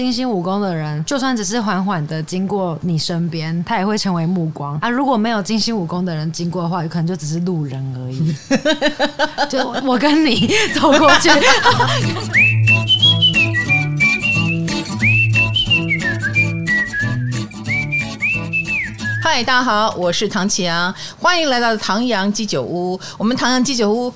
[0.00, 4.88] 精心武功的人，就算只是缓缓的经过你身边，他也会成为目光啊。
[4.88, 8.34] 如果没有精心武功的人经过的话，有可能就只是路人而已。
[9.50, 11.28] 就我跟你走过去。
[19.22, 22.98] 嗨，大家好，我是唐綺阳，欢迎来到唐阳鸡酒屋。
[23.18, 24.12] 我们唐阳鸡酒屋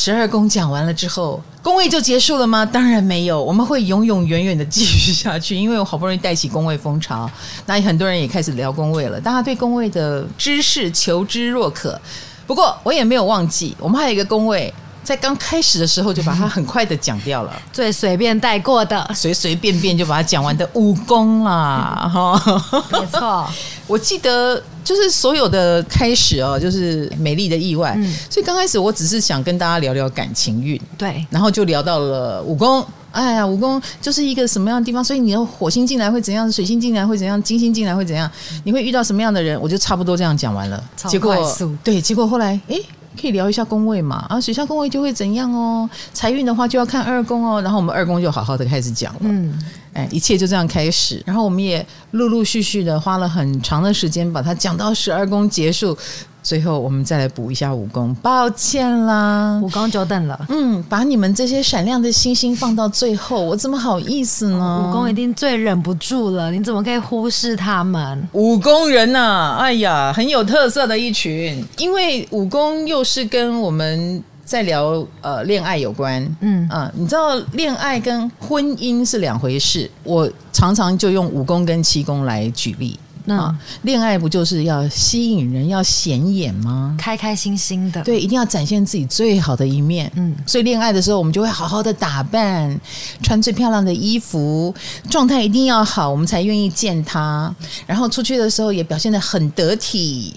[0.00, 2.64] 十二宫讲完了之后，宫位就结束了吗？
[2.64, 5.56] 当然没有，我们会永永远远的继续下去。
[5.56, 7.28] 因为我好不容易带起宫位风潮，
[7.66, 9.20] 那很多人也开始聊宫位了。
[9.20, 12.00] 大家对宫位的知识求知若渴。
[12.46, 14.72] 不过我也没有忘记，我们还有一个宫位。
[15.02, 23.48] 在刚开始的时候就把它很快的讲掉了， 最随便带过的，随随便便就把它讲完的武功啦，哈，没错。
[23.88, 27.92] 我记得就是所有的开始哦，就是美丽的意外。
[27.98, 32.82] 嗯，所以刚开始我只是想跟大家聊聊感情运，对，然后就聊到了武功。
[33.12, 35.04] 哎呀，武功就是一个什么样的地方？
[35.04, 36.50] 所以你的火星进来会怎样？
[36.50, 37.42] 水星进来会怎样？
[37.42, 38.30] 金星进来会怎样？
[38.64, 39.60] 你会遇到什么样的人？
[39.60, 40.82] 我就差不多这样讲完了。
[40.96, 41.36] 结果
[41.84, 42.80] 对，结果后来哎。
[43.20, 44.24] 可以聊一下宫位嘛？
[44.28, 45.90] 啊，水象宫位就会怎样哦？
[46.14, 47.60] 财运的话就要看二宫哦。
[47.60, 49.20] 然后我们二宫就好好的开始讲了。
[49.22, 49.52] 嗯，
[49.98, 51.20] 哎，一切就这样开始。
[51.26, 55.96] 然后我们也陆陆续续的花了很长的时间把它讲到十二宫结束。
[56.40, 60.46] 最后，我们再来补一下武功，抱歉啦，武功久等了。
[60.48, 64.86] 嗯，把你们这些闪亮的星星放到最后，我怎么好意思呢？
[64.88, 68.26] 武功一定最忍不住了，你怎么可以忽视他们？
[68.32, 76.24] 武功人呐、啊，哎呀，很有特色的一群，因为武功又是跟我们在聊呃恋爱有关。
[76.40, 82.98] 嗯啊、呃，你知道恋爱跟婚姻是两回事，我常常就用武功跟七功来举例。
[83.26, 86.96] 那恋爱不就是要吸引人，要显眼吗？
[86.98, 90.10] 开开心心的，对，一定要展现自己最好的一面。
[90.16, 92.80] 嗯，所以恋爱的时候，我们就会好好的打扮，
[93.22, 94.74] 穿最漂亮的衣服，
[95.10, 97.54] 状态一定要好，我们才愿意见他。
[97.86, 100.34] 然后出去的时候也表现的很得体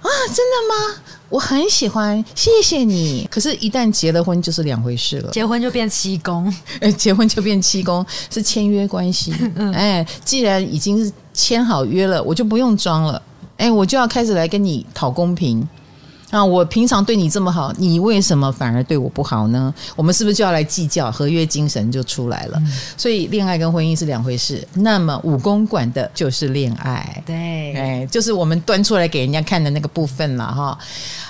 [0.00, 0.10] 啊！
[0.26, 1.02] 真的吗？
[1.28, 3.26] 我很喜欢，谢谢你。
[3.30, 5.30] 可是，一旦结了婚，就是两回事了。
[5.32, 9.34] 结婚就变七公，哎， 结婚就变七公，是签约关系。
[9.56, 13.20] 嗯，哎，既然已经是签好约了，我就不用装了。
[13.56, 15.66] 哎，我就要开始来跟你讨公平。
[16.36, 19.72] 啊，我平常对你这么好，你为什么反而对我不好呢？
[19.96, 21.10] 我们是不是就要来计较？
[21.10, 22.58] 合约精神就出来了。
[22.58, 24.66] 嗯、所以，恋爱跟婚姻是两回事。
[24.74, 30.78] 那么，武功管的就是恋爱，对，哎，就是我们端出来给人家看的那个部分了哈。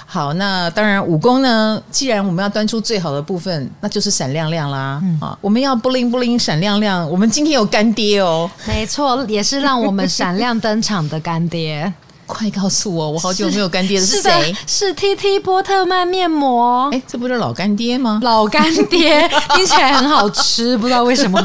[0.06, 4.78] 好，那当然，武功呢，既然我们要端出最好的部分，那就是闪亮亮啦。
[4.78, 7.08] 啊、嗯，我们要布灵布灵闪亮亮。
[7.10, 11.92] 我们今天有干爹哦，没错，也是让我们闪亮登场的干爹。
[12.26, 14.56] 快告诉我，我好久没有干爹了，是谁？
[14.66, 16.90] 是 TT 波特曼面膜。
[16.92, 18.18] 哎，这不是老干爹吗？
[18.22, 21.40] 老干爹 听起来很好吃，不知道为什么。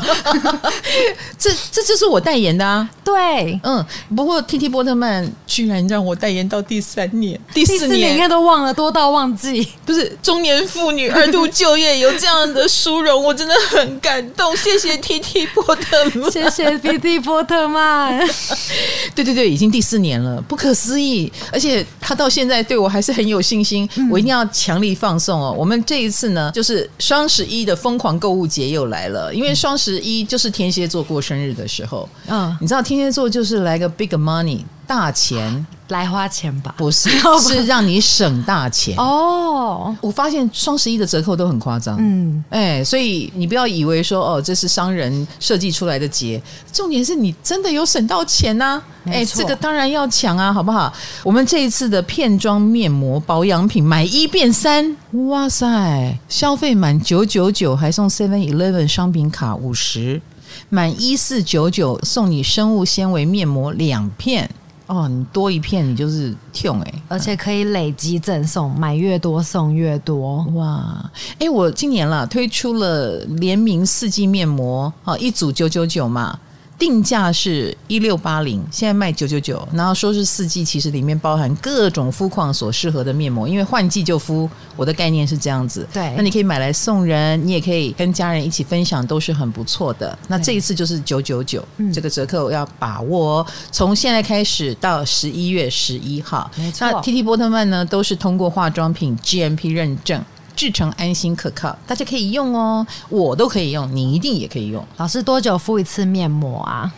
[1.38, 2.90] 这这就是我代言的啊。
[3.04, 3.86] 对，嗯。
[4.16, 9.68] 不过 TT 波特曼居然让我代言到第三年、第四年，应该都忘了，多到忘记。
[9.86, 14.56] 不是中年妇女二度就业有这样的殊荣，我真的很感动。
[14.58, 18.20] 谢谢 TT 波特曼，谢谢 TT 波特曼。
[19.14, 20.71] 对对对，已经第四年了，不可。
[20.72, 23.88] 可思议，而且他到现在对我还是很有信心。
[24.10, 25.54] 我一定要强力放送哦！
[25.58, 29.36] 我们这一次呢，就是双十一的疯狂购物节又来了。
[29.36, 32.08] 因为双十一就是天蝎座过生日的时候。
[32.30, 35.66] 嗯，你知道天蝎座就是来个 big money 大钱。
[35.92, 37.10] 来花钱吧，不是，
[37.44, 38.96] 是让你省大钱。
[38.96, 39.94] 哦。
[40.00, 50.94] 我发现双十一的折扣都很夸张，嗯，哎，所以你不要以为说哦，这是商人设计出来的节，重点是你真的有省到钱呐、啊，哎，这个当然要抢啊，好不好？
[51.26, 54.96] 我们这一次的片装面膜保养品买一变三，
[55.28, 60.22] 哇塞，消费满九九九还送 Seven Eleven 商品卡五十，
[60.70, 64.50] 满一四九九送你生物纤维面膜两片。
[64.92, 71.10] 哦，你多一片，你就是痛哎，而且可以累积赠送，买越多送越多，哇！
[71.40, 76.38] 哎，我今年了推出了联名四季面膜，哦，一组九九九嘛。
[76.82, 85.88] 定价是一六八零，现在卖九九九，然后说是四季，其实里面包含各种肤况所适合的面膜，因为换季就敷，我的概念是这样子。
[85.94, 90.18] 对，那你可以买来送人，你也可以跟家人一起分享，都是很不错的。
[90.28, 91.64] 那这一次就是九九九，
[91.94, 96.50] 这个折扣要把握，从现在开始到十一月十一号。
[96.58, 100.20] 没错，那 TT 波特曼呢，都是通过化妆品 GMP 认证。
[100.56, 104.86] 制成安心可靠，大家可以用哦，我都可以用，你一定也可以用。
[104.98, 106.92] 老师多久敷一次面膜啊？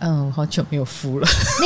[0.00, 1.26] 嗯，我好久没有敷了。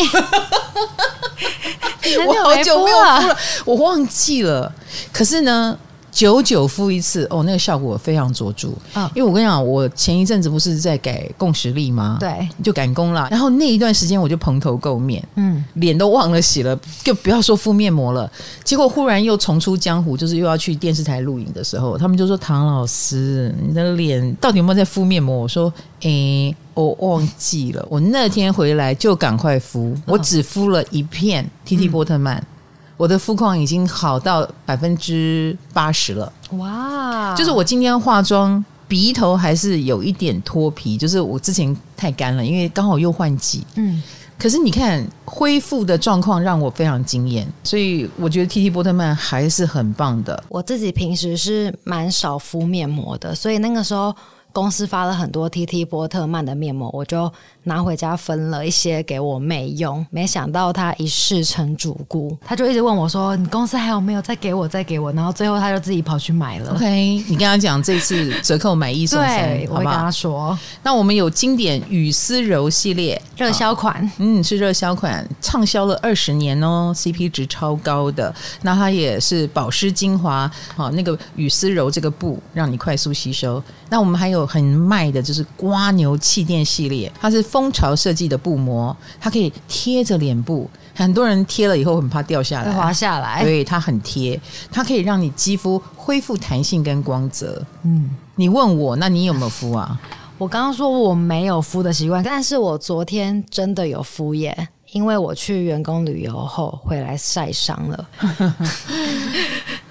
[2.04, 4.72] 你，我好久没有敷了，我忘记了。
[5.12, 5.78] 可是呢，
[6.12, 8.68] 久久敷一次，哦，那个效果非常卓著。
[8.94, 12.18] 嗯，因为我跟你讲，我前一阵子不是在改共识力吗？
[12.20, 13.26] 对，就赶工了。
[13.30, 18.30] 然后那一段时间我就蓬头垢面，嗯，脸都忘了洗了，就不要说敷面膜了。
[18.62, 25.72] 结果忽然又重出江湖，就是又要去电视台录影的时候，他们就说：“唐老师，你的脸到底有没有在敷面膜？”我说
[26.02, 32.44] ：“诶，我忘记了。”我那天回来就赶快敷，我只敷了一片 TT 波特曼。
[32.92, 37.34] 嗯我的肤况已经好到百分之八十了，哇！
[37.34, 43.66] 就是我今天化妆，鼻头还是有一点脱皮，就是我之前太干了，因为刚好又换季。
[43.74, 44.00] 嗯，
[44.38, 50.44] 可是你看恢复的状况让我非常惊艳，所以我觉得 TT 波特曼还是很棒的。
[50.48, 54.14] 我自己平时是蛮少敷面膜的，所以那个时候
[54.52, 57.32] 公司发了很多 TT 波特曼的面膜，我就。
[57.64, 66.72] 拿回家分了一些给我妹用，没想到她一试成主顾，她就一直问我说：“你公司还有没有再给我再给我？”然后最后她就自己跑去买了。
[66.74, 69.74] OK，你跟她讲这次折扣买一送三，好不好？
[69.74, 70.58] 我会跟她说。
[70.82, 78.34] 那我们有经典雨丝柔系列热销款，嗯，是热销款，畅销了二十年哦，CP 值超高的。
[78.62, 83.62] 那它也是保湿精华，好，那个雨丝柔这个布让你快速吸收。
[83.88, 87.40] 那我们还有很卖的就是瓜牛气垫系列，它是。
[87.52, 93.42] 蜂巢设计的布膜，它可以贴着脸部，很多人贴了以后很怕掉下来，滑下来。
[93.42, 94.40] 对，它很贴，
[94.70, 97.62] 它可以让你肌肤恢复弹性跟光泽。
[97.82, 100.00] 嗯，你问我，那你有没有敷啊？
[100.38, 108.08] 我刚刚说我没有敷的习惯，但是我昨天真的有敷耶，因为我去员工旅游后回来晒伤了。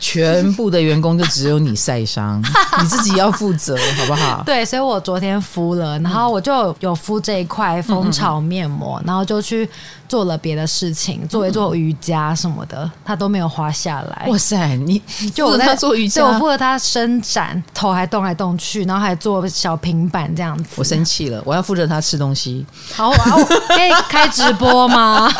[0.01, 2.43] 全部的员工就只有你晒伤，
[2.81, 4.41] 你自己要负责，好不好？
[4.45, 9.69] 对，所以我昨天敷了，然后我就有敷这一块蜂巢面膜，然后就去
[10.11, 14.27] 做了别的事情，做一做瑜伽什么的，它都没有滑下来。
[14.27, 15.01] 哇塞，你
[15.33, 20.71] 就我在做瑜伽，我敷了它伸展，头还动来动去，然后还做小平板这样子。
[20.75, 22.65] 我生气了，我要负责他吃东西。
[22.93, 25.31] 好，我可以开直播吗？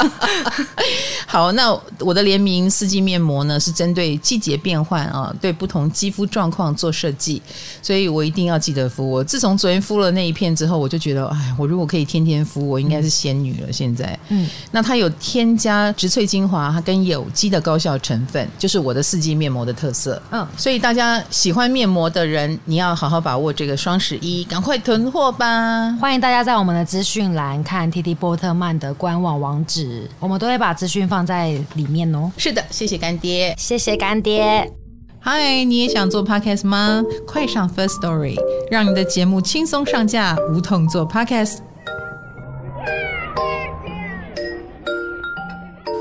[1.28, 4.58] 好，那我的联名四季面膜呢，是针对季节。
[4.62, 7.42] 变换啊，对不同肌肤状况做设计，
[7.82, 9.10] 所以我一定要记得敷。
[9.10, 13.74] 我自从昨天敷了那一片之后，我就觉得，哎，我如果可以天天敷，我应该是仙女了。
[13.74, 20.22] 现在，嗯，那它有添加植萃精华，它跟有机的高效成分，就是我的四季面膜的特色。
[20.32, 25.92] 嗯，所以大家喜欢面膜的人，你要好好把握这个双十一，赶快囤货吧！
[26.00, 32.32] 欢迎大家在我们的资讯栏看 TT 波特曼的官网网址，我们都会把资讯放在里面哦。
[32.38, 34.72] 是的，谢谢干爹，谢谢干爹。
[35.20, 37.04] 嗨，你也想做 podcast 吗？
[37.28, 38.36] 快上 First Story，
[38.72, 41.71] 让你的节目轻松上架，无痛做 podcast。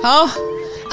[0.03, 0.27] 好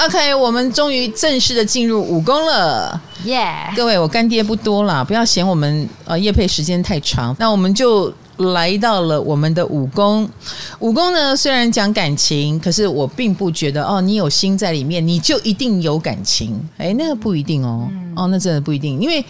[0.04, 8.12] ，OK，我们终于正式的进入武功了，耶各位，我干爹不多啦，不要嫌我们呃夜配时间太长，那我们就。
[8.54, 10.30] 来到了我们的武功。
[10.78, 16.56] 武功呢，虽然讲感情，可是我并不觉得哦，你有心在里面，你就一定有感情。
[16.76, 19.24] 哎，那个不一定哦，哦，那真的不一定，因为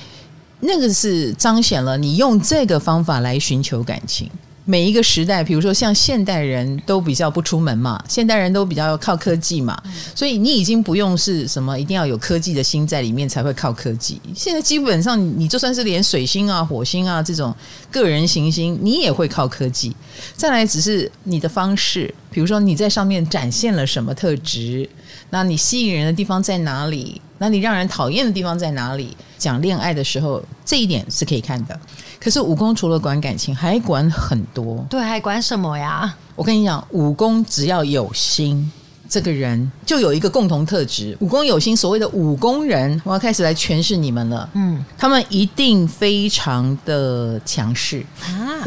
[0.61, 4.31] 那个是彰显了你用这个方法来寻求感情。
[4.71, 9.83] 每一个时代，比如说像现代人都比较不出门嘛，现代人都比较靠科技嘛，
[10.15, 14.21] 所以你已经不用是什么一定要有科技的心在里面才会靠科技。
[14.35, 17.55] 现在基本上你就算是连水星啊、火星啊这种
[17.91, 19.97] 个人行星，你也会靠科技。
[20.37, 24.87] 再来只是你的方式，比如说你在上面展现了什么特质，
[25.31, 27.23] 那你吸引人的地方在哪里？
[27.41, 29.17] 那你让人讨厌的地方在哪里？
[29.39, 31.81] 讲恋爱的时候，这一点是可以看的。
[32.21, 34.85] 可是武功除了管感情，还管很多。
[34.91, 36.15] 对，还管什么呀？
[36.35, 38.71] 我跟你讲，武功只要有心，
[39.09, 41.17] 这个人就有一个共同特质。
[41.21, 44.49] 武功有心，所谓的武功人，我要开始来诠释你们了。
[44.55, 48.63] 嗯，他们一定非常的强势啊，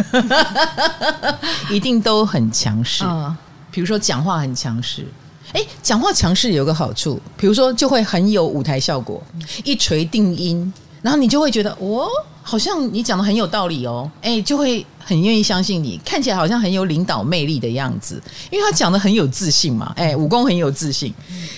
[1.70, 3.04] 一定都很强势。
[3.06, 3.36] 嗯，
[3.70, 5.06] 比如说讲话很强势。
[5.54, 9.22] 哎，讲话强势有个好处，比如说就会很有舞台效果，
[9.66, 12.08] 一锤定音，然后你就会觉得哦，
[12.44, 21.14] 好像你讲的很有道理哦，哎，就会很愿意相信你，看起来好像很有领导魅力的样子，因为他讲的很有自信嘛，哎，武功很有自信，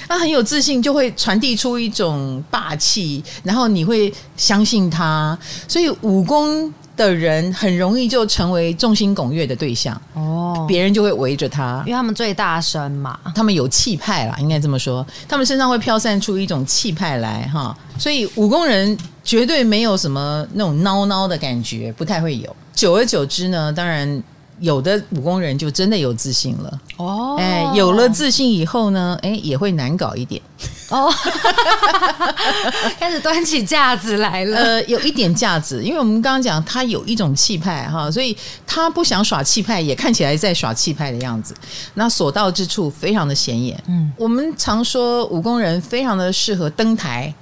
[0.07, 6.73] 他很有自信就会传递出一种霸气，然后你会相信他，所以武功。
[6.95, 9.99] 的人很容易就成为众星拱月的对象。
[10.13, 22.55] 哦，别人就会围着他，因为他们最大声嘛，他们有气派啦，应该这么说，他们身上会飘散出一种气派来哈，所以武功人绝对没有什么那种孬孬的感觉，不太会有。
[22.73, 24.21] 久而久之呢，当然
[24.59, 30.41] 有的武功人就真的有自信了哦，哎，有了自信以后呢，哎，也会难搞一点。
[30.89, 31.11] 哦，
[32.99, 34.57] 开始端起架子来了。
[34.57, 38.35] 呃，有一点架子，因为我们刚刚讲他有一种气派哈，所以
[38.67, 41.55] 他不想耍气派，也看起来在耍气派的样子。
[41.95, 43.81] 那所到之处非常的显眼。
[43.87, 47.33] 嗯，我们常说武功人非常的适合登台。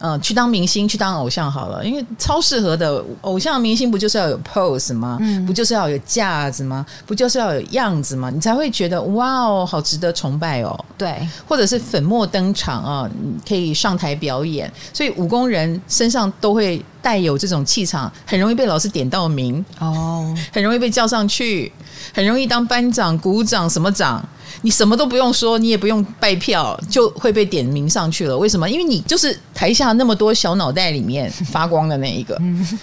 [0.00, 3.04] 嗯，去当明星，去当偶像好了，因为超适合的。
[3.22, 5.18] 偶像明星不就是要有 pose 吗？
[5.20, 6.86] 嗯，不就是要有架子吗？
[7.04, 8.30] 不就是要有样子吗？
[8.30, 10.84] 你才会觉得哇哦，好值得崇拜哦。
[10.96, 13.10] 对，或者是粉墨登场啊，
[13.46, 14.72] 可以上台表演。
[14.92, 21.72] 所以武功人身上都会带有这种气场，很容易被老师点到名哦，很容易被叫上去，
[22.12, 24.22] 很容易当班长、鼓掌什么长。
[24.60, 28.36] 你什么都不用说，你也不用拜票，就会被点名上去了。
[28.36, 28.68] 为什么？
[28.68, 32.38] 因为你就是台下那么多小脑袋里面发光的那一个，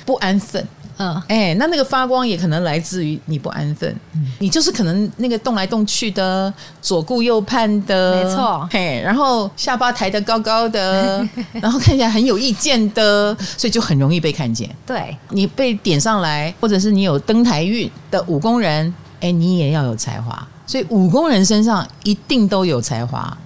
[0.08, 0.67] 不安分。
[0.98, 3.94] 嗯，哎，那那个发光也可能来自于你不安分。
[4.40, 8.68] 你就是可能那个动来动去的，左顾右盼的，没错。
[8.72, 14.70] 嘿，然后下巴抬得高高的， 然后看起来很有意见的，所以就很容易被看见。
[14.86, 20.48] 对，你被点上来，或者是你有登台运的武功人，哎，你也要有才华。
[20.68, 23.38] 所以武功人身上一定都有才华，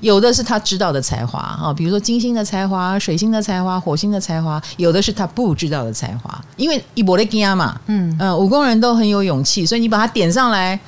[0.00, 6.42] 有的是他知道的才华啊，比如说金星的才华、水星的才华、火星的才华，有的是他不知道的才华。
[6.56, 10.78] 因为伊波雷吉亚嘛，嗯嗯，武功人都很有勇气，所以你把他点上来。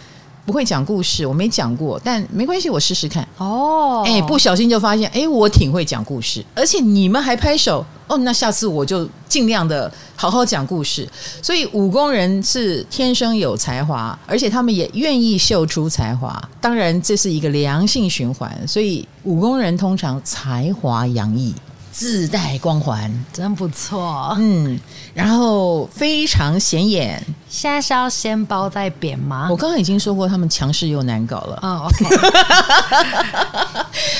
[0.44, 3.26] 不会讲故事，我没讲过，但没关系，我试试看。
[3.38, 11.08] 哦，哎，不小心就发现，哎，我挺会讲故事，而且你们还拍手，哦，那下次我就尽量的好好讲故事。
[11.40, 16.42] 所以武功人是天生有才华，而且他们也愿意秀出才华。
[16.61, 21.54] 当然，这是一个良性循环，所以武功人通常才华洋溢。
[21.92, 24.34] 自带光环，真不错。
[24.40, 24.80] 嗯，
[25.12, 27.22] 然后非常显眼。
[27.49, 29.49] 现在是要先包再扁吗？
[29.50, 31.58] 我刚刚已经说过，他们强势又难搞了。
[31.62, 32.16] 哦，OK。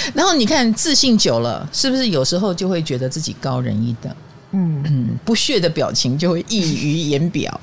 [0.13, 4.15] 然后你看，自信久了，是不是有时候就会觉得自己高人一等？
[4.51, 7.59] 嗯嗯，不屑的表情就会溢于言表。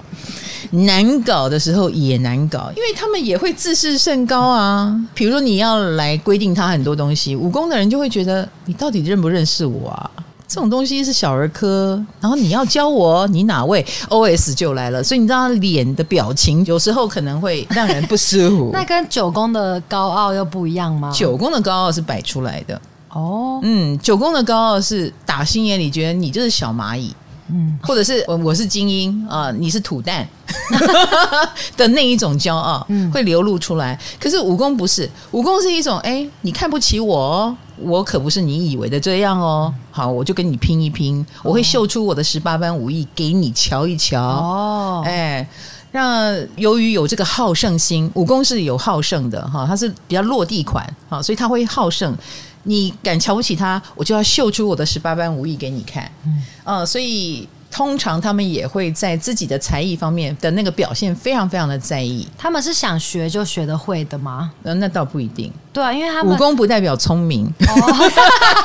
[0.72, 4.96] 难搞的时候也难搞，因为他们也会自视甚高啊。
[5.14, 10.10] 比如说你要来规定他很多东西，武功的人就会觉得你到底认不认识我啊？
[10.48, 18.72] 这种东西是小儿科，然后你要教我，你哪位？OS 就来了，所以你知道他脸的表情有时候可能会让人不舒服。
[18.74, 21.12] 那跟九宫的高傲又不一样吗？
[21.14, 27.14] 九宫的高傲是摆出来的哦，嗯，九宫的高傲是打心眼里觉得你就是小蚂蚁。
[27.52, 30.28] 嗯，或者是我我是精英啊、呃，你是土蛋
[31.76, 34.00] 的那一种骄傲，嗯，会流露出来。
[34.20, 39.74] 可是武功不是，武功是一种，哎，你看不起我，我可不是你以为的这样哦。
[39.92, 44.22] 好，我就跟你拼一拼，我会秀出我的十八般武艺给你瞧一瞧。
[44.22, 45.48] 哦，哎，
[45.92, 52.16] 那由于有这个好胜心，武功是有好胜的哈，它是比较落地款哈，所以他会好胜。
[52.64, 56.10] 你敢瞧不起他，我就要秀出我的十八般武艺给你看。
[56.26, 62.28] 嗯，呃，所以通常他们也会在自己的才艺方面的那个表现非常非常的在意。
[62.38, 64.52] 他们是想学就学得会的吗？
[64.64, 65.52] 呃，那倒不一定。
[65.72, 67.46] 对啊，因为他们武功不代表聪明。
[67.46, 68.10] 哦、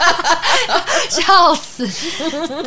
[1.08, 1.86] 笑死！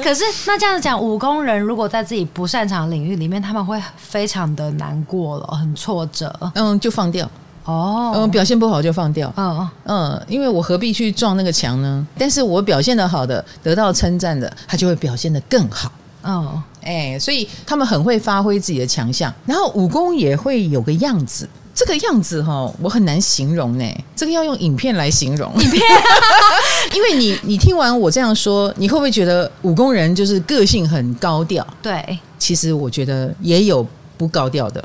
[0.01, 6.33] 可是那这样子讲，武功人如果在自己不擅长的领域里面，他们会非常的难过了，很挫折。
[6.53, 7.29] 嗯，就放掉。
[7.67, 9.31] 哦，嗯，表现不好就放掉。
[9.35, 12.07] 嗯嗯，因为我何必去撞那个墙呢？
[12.17, 15.91] 但是我表现得好的，得到称赞的，他就会表现得更好。
[16.23, 21.47] 哦，哎，所以他们很会发挥自己的强项，然后武功也会有个样子。
[21.75, 23.85] 这个样子哈，我很难形容呢。
[24.15, 25.53] 这个要用影片来形容。
[25.61, 25.81] 影片，
[26.95, 31.65] 因为你你听完我这样说，你会不会觉得武功人就是个性很高调？
[31.83, 33.85] 对，其实我觉得也有
[34.17, 34.83] 不高调的。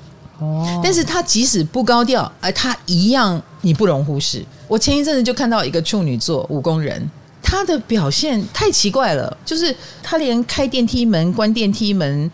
[0.83, 4.45] 但是他即使不高调，而他一样你不容忽视。
[4.69, 7.09] 我前一阵子就看到一个处女座武功人，
[7.43, 12.31] 他的表现太奇怪了，就是他连开电梯门、关电梯门、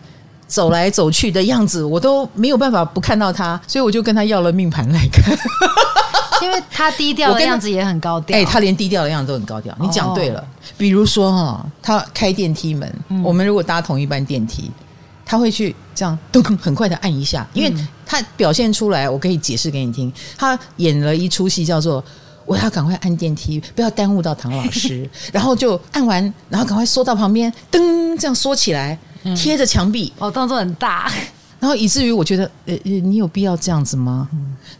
[0.47, 5.37] 走来走去的样子，我都没有办法不看到他，所以我就跟他要了命盘来看。
[6.41, 9.75] 因为他低调的样子也很高调，哎，他连低调的样子都很高调。
[9.81, 10.41] 你讲对了，
[10.77, 12.89] 比如说哈，他开电梯门，
[13.21, 14.71] 我们如果搭同一班电梯。
[15.29, 17.71] 他会去这样咚很快的按一下，因为
[18.03, 20.11] 他表现出来，我可以解释给你听。
[20.35, 22.03] 他演了一出戏，叫做
[22.47, 25.07] 我要赶快按电梯，不要耽误到唐老师。
[25.31, 28.97] 然后就按完，然后赶快缩到旁边，噔这样缩起来，
[29.37, 30.11] 贴着墙壁。
[30.17, 31.11] 哦，动作很大，
[31.59, 34.27] 然后以至于我觉得，呃呃，你有必要这样子吗？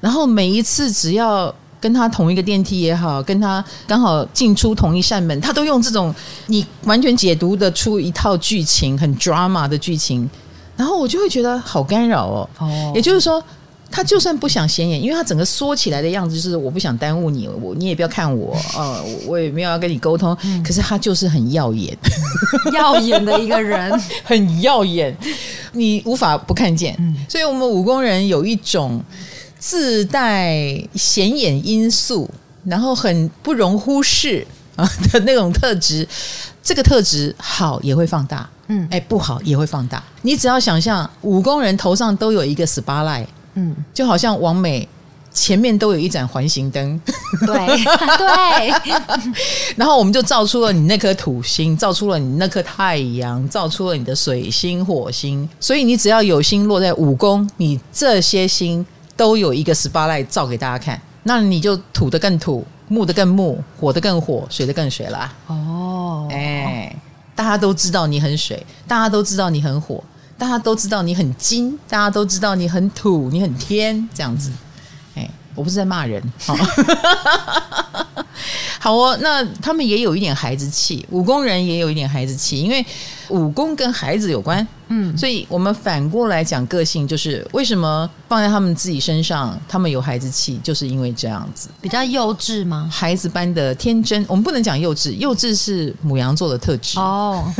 [0.02, 6.14] 然后每一次只要跟他同一个电梯也好，跟他刚好进出同一扇门，他都用这种
[6.48, 10.30] 你完全解读得出一套剧情，很 drama 的剧情。
[10.76, 12.50] 然后我就会觉得好干扰哦。
[12.60, 13.44] 哦，也就是说，
[13.92, 20.38] 他就算不想显眼，因为他整个缩起来的样子就是我不想耽误你，我你也不要看我， 呃，我也没有要跟你沟通。
[20.44, 21.98] 嗯、可是他就是很耀眼，
[22.74, 23.92] 耀眼的一个人，
[24.24, 25.14] 很耀眼，
[25.74, 26.96] 你无法不看见。
[27.00, 29.04] 嗯、所以，我们武功人有一种
[29.60, 30.56] 自带
[30.96, 32.28] 显眼因素，
[32.66, 36.08] 然后很不容忽视啊 的那种特质。
[36.64, 40.04] 这个特质好也会放大，嗯，哎，不好也会放大。
[40.22, 43.26] 你只要想象武功人头上都有一个 spotlight，
[43.56, 44.88] 嗯，就好像王美
[45.34, 47.02] 前面都有一盏环形灯，
[47.46, 47.56] 对
[48.18, 48.94] 对。
[49.76, 55.48] 然后我们就照出了你那颗土星，照出了你那颗太阳，照出了你的水星、火星。
[55.60, 58.86] 所以你只要有星落在五宫，你这些星
[59.20, 65.34] 都有一个 spotlight 照给大家看，那你就土的更土，木的更木，火的更火，水的更水啦。
[65.48, 66.26] 哦。
[66.32, 66.96] 哎，
[67.36, 70.02] 大家都知道你很水，大家都知道你很火，
[70.38, 74.50] 大家都知道你很金，大家都知道你很土，你很天，这样子。
[74.52, 74.69] 哎，
[75.60, 76.24] 我不是在骂人。
[76.48, 76.56] 哦
[78.82, 82.84] 好哦，那他们也有一点孩子气，武功人也有一点孩子气，因为
[83.28, 92.90] 武功跟孩子有关，嗯，所以我们反过来讲个性，就是为什么放在他们自己身上，他们有孩子气，就是因为这样子，比较幼稚吗？
[92.90, 97.54] 孩子般的天真，我们不能讲幼稚，幼稚是母羊座的特质哦，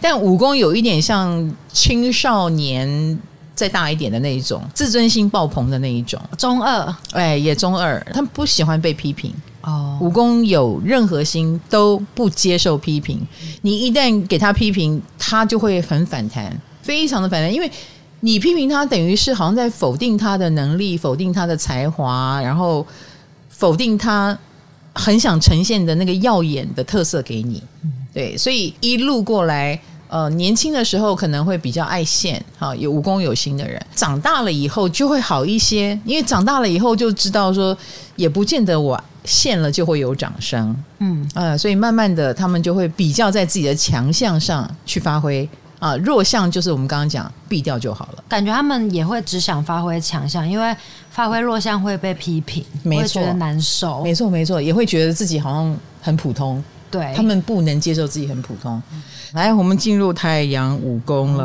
[0.00, 3.18] 但武功有一点像青少年
[3.58, 9.34] 再大一点的那一种，自尊心爆棚的那一种，中二，哎，也中二，他们不喜欢被批评。
[9.62, 13.20] 哦，武功有任何心都不接受批评，
[13.62, 17.68] 你一旦给他批评，他就会很反弹，非常的反弹，因为
[18.20, 22.86] 你批评他，等于是好像在否定他的能力，否定他的才华，然后
[23.48, 24.38] 否定他
[24.94, 27.60] 很想呈现的那个耀眼的特色给你。
[28.14, 37.76] 对，所以一路过来，呃，年轻的时候可能会比较爱现，哈，有武功有心的人，长大了以后就会好一些，因为长大了以后就知道说，
[38.16, 39.00] 也不见得我。
[39.24, 45.46] 现了就会有掌声，嗯，呃，所以慢慢的他们就会比较在自己的强项上去发挥
[45.78, 48.24] 啊，弱项就是我们刚刚讲避掉就好了。
[48.26, 50.74] 感觉他们也会只想发挥强项，因为
[51.10, 54.02] 发挥弱项会被批评，没错，会觉得难受。
[54.02, 56.64] 没错没错，也会觉得自己好像很普通。
[56.90, 58.80] 对，他们不能接受自己很普通。
[59.32, 61.44] 来，我们进入太阳武功了。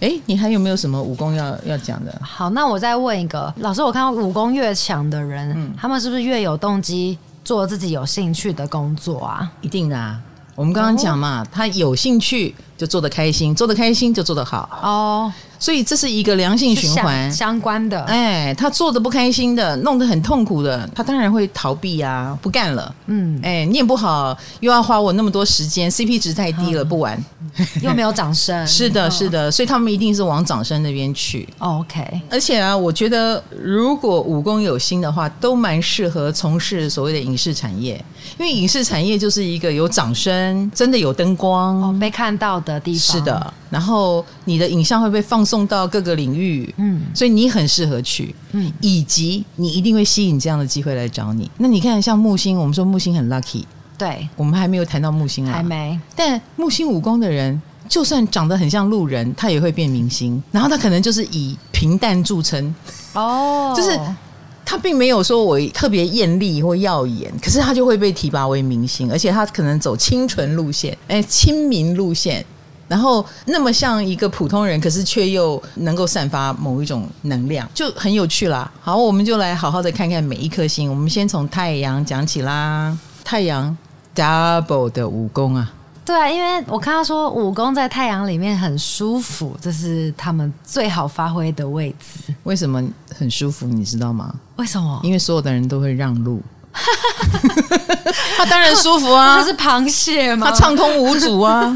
[0.00, 2.20] 哎、哦，你还有没有什么武功要要讲的？
[2.22, 9.52] 好，那我再问一个老师，我看到武功越强的人，嗯、他们是不是越有动机做自己有兴趣的工作啊？
[9.60, 10.18] 一定的啊。
[10.54, 14.68] 我们刚刚讲嘛，哦、他有兴趣就做得开心，做得开心就做得好。
[14.82, 15.32] 哦。
[15.58, 17.98] 所以这是一个良性循环相关的。
[18.02, 22.94] 哎，他做的不开心的，弄得很痛苦的，他当然会逃避啊，不干了。
[23.06, 27.18] 嗯，哎，念不好又要花我那么多时间，CP 值太低了，嗯、不玩，
[27.80, 28.64] 又没有掌声。
[28.68, 31.48] 是的，是的，所以他们一定是往掌声那边去。
[31.56, 37.94] OK，而且啊，我觉得如果武功有心的话，都蛮适合从事所谓的影视产业，
[38.38, 43.00] 因为影视产业就是一个有掌声，真的有灯光，哦、被看到的地方。
[43.00, 45.46] 是的，然后你的影像会被放。
[45.46, 51.48] 送到各个领域，嗯，所以你很适合去，嗯，以及你一定会吸引这样的机会来找你。
[51.58, 53.62] 那你看，像木星，我们说木星很 lucky，
[53.96, 55.96] 对，我们还没有谈到木星啊，还没。
[56.16, 60.42] 但木星武功的人，就算长得很像路人，他也会变明星。
[60.50, 62.74] 然后他可能就是以平淡著称，
[63.12, 63.96] 哦， 就是
[64.64, 72.44] 他并没有说我特别艳丽或耀眼，可是他就会被提拔为明星，而且他可能走清纯路线，哎，亲民路线。
[72.88, 78.70] 然后那么像一个普通人，可是却又能够散发某一种能量，就很有趣啦。
[78.80, 80.88] 好，我们就来好好的看看每一颗星。
[80.88, 82.96] 我们先从太阳讲起啦。
[83.24, 83.76] 太阳
[84.14, 85.72] double 的武功啊，
[86.04, 92.32] 对啊，因为我看到说武功在太阳里面很舒服，这是他们最好发挥的位置。
[92.44, 92.80] 为什么
[93.12, 93.66] 很舒服？
[93.66, 94.32] 你知道吗？
[94.56, 95.00] 为什么？
[95.02, 96.40] 因为所有的人都会让路。
[98.36, 100.50] 他当然舒服啊，他是螃蟹吗？
[100.50, 101.74] 他畅通无阻啊。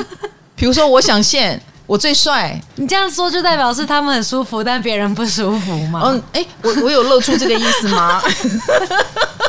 [0.61, 6.03] 比如说，我想现我最帅，你这样说就代表是他们很舒服，但别人不舒服吗？
[6.05, 8.21] 嗯，哎，我我有露出这个意思吗？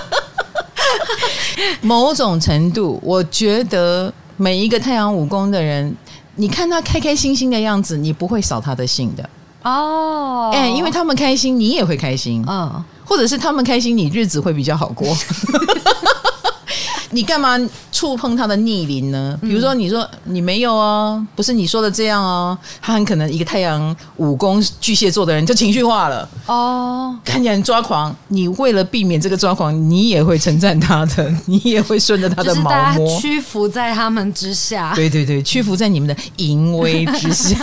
[1.81, 5.93] 某种程度，我觉得每一个太阳武功的人，
[6.35, 9.29] 你看他开开心心的样子，你不会扫他的兴的
[9.63, 10.49] 哦。
[10.53, 15.13] 哎，因为他们开心，你也会开心，嗯，或者是他们开心，你日子会比较好过。
[17.11, 17.57] 你干嘛
[17.91, 19.37] 触碰他的逆鳞呢？
[19.41, 28.15] 比如说，你说你没有哦，不是你说的这样哦，他很可能一个太阳武功巨蟹座的人就情绪化了哦，看起来很抓狂。
[28.29, 34.93] 你为了避免这个抓狂，你也会称赞他的， 你也会顺着他的毛摸，屈服在他们之下。
[34.95, 37.55] 对对对，屈服在你们的淫威之下。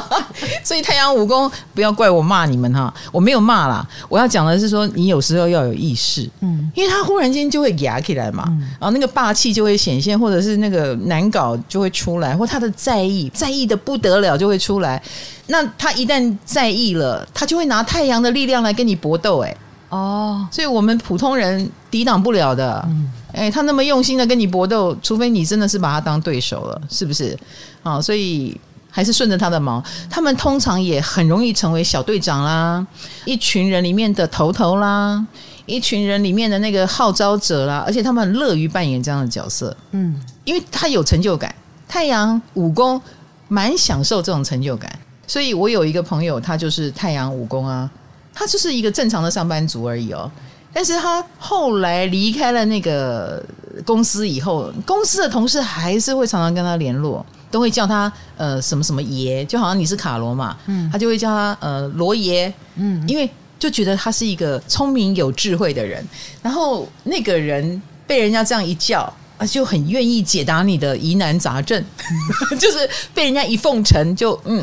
[0.64, 3.86] 所以太阳武功，不要怪我骂你们哈，我没有骂啦。
[4.08, 8.44] 我要讲的是说，你有时候要有意识，嗯，因为他忽然间就会压起来嘛，
[8.78, 15.02] 然后那个霸气就会显现，或者是那个难搞就会出来，或他的在意，在意的不得了就会出来。
[15.48, 19.56] 那他一旦在意了，他就会拿太阳的力量来跟你搏斗，哎，
[19.88, 27.38] 哦，所以我们普通人抵挡不了的，嗯，哎，他那么用心的跟你搏斗，除非你真的是把他当对手了，是不是？
[27.82, 28.58] 啊，所以。
[28.90, 32.84] 还是顺着他的毛，他们通常也很容易成为小队长啦，
[33.26, 35.24] 一群人里面的头头啦，
[35.68, 41.54] 一群人里面的那个号召者啦，而且他们很乐于扮演这样的角色，嗯，因为他有成就感。
[41.86, 43.00] 太阳武功
[43.46, 44.90] 蛮享受这种成就感，
[45.26, 47.88] 所以我有一个朋友，他就是太阳武功啊，
[48.34, 50.30] 他就是一个正常的上班族而已哦，
[50.72, 53.44] 但是他后来离开了那个
[53.84, 57.24] 公司以后，公司的同事还是会常常跟他联络。
[57.50, 63.26] 都会叫他呃什么什么爷，就好像你是卡罗嘛，嗯，他就会叫他呃罗爷，嗯，因为
[63.58, 66.06] 就觉得他是一个聪明有智慧的人，
[66.42, 69.12] 然后那个人被人家这样一叫。
[69.38, 71.80] 啊，就很愿意解答你的疑难杂症，
[72.58, 74.60] 就是被人家一奉承就嗯，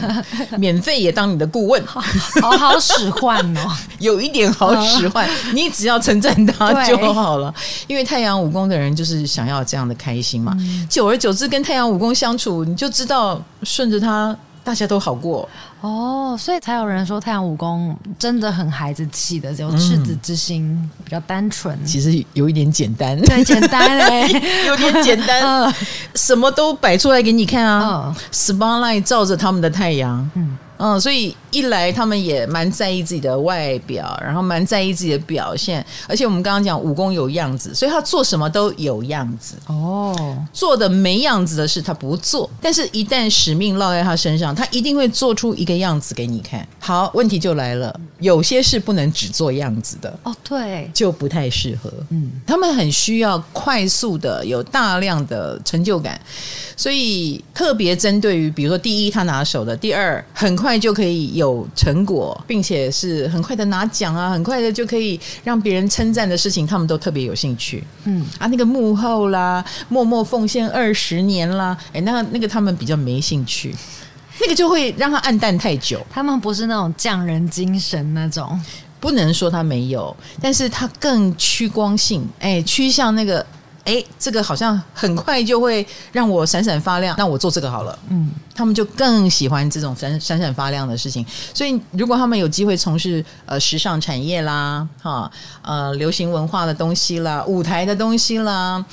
[0.59, 7.55] 免费也当你的顾问， 好好使唤哦， 有一点好使唤，你只要称赞他就好了。
[7.87, 10.53] 因为太阳武功的人就是想要这样的开心嘛，
[10.89, 14.37] 久而久之跟太阳武功相处，你就知道顺着他。
[14.65, 15.47] 大家都好过。
[15.79, 21.77] 哦，所以才有人说太阳武功真的很孩子气的，有赤子之心，嗯、比较单纯。
[21.85, 25.73] 其实有一点简单，对，简单哎、欸， 有点简单，
[26.15, 30.57] 什么都摆出来给你看啊，spotlight 照着他们的太阳，嗯。
[30.77, 39.55] 嗯，所以一来他们也蛮在意自己的外表，然后蛮在意自己的表现，而且我们刚刚讲武功有样子，所以他做什么都有样子。
[39.67, 46.67] 哦，做的没样子的事他不做，但是一旦使命落在他身上，他一定会做出一个样子给你看。
[46.77, 50.19] 好，问题就来了，有些事不能只做样子的。
[50.23, 51.89] 哦，对，就不太适合。
[52.09, 56.19] 嗯，他们很需要快速的有大量的成就感，
[56.75, 60.64] 所以特别针对于比如说第一他拿手的，第二很快。
[60.65, 67.83] 快就可以有成果，并且是很快的拿奖啊，很快的就可以让别人称赞的事情，他们都特别有兴趣。
[68.05, 73.75] 嗯啊，那个幕后啦，默默奉献二十年啦，哎，那那个他们比较没兴趣，
[74.41, 76.03] 那个就会让他黯淡太久。
[76.09, 78.59] 他们不是那种匠人精神那种，
[78.99, 83.45] 不能说他没有，但是他更趋光性，哎，趋向那个。
[83.85, 87.97] 哎，这个好像很快就会让我闪闪发亮，那我做这个好了。
[88.09, 91.23] 嗯，他们就更喜欢这种闪闪闪发亮的事情。
[91.53, 98.83] 所以，如果他们有机会从事呃时尚产业啦，哈，呃流行文化的东西啦，舞台的东西啦，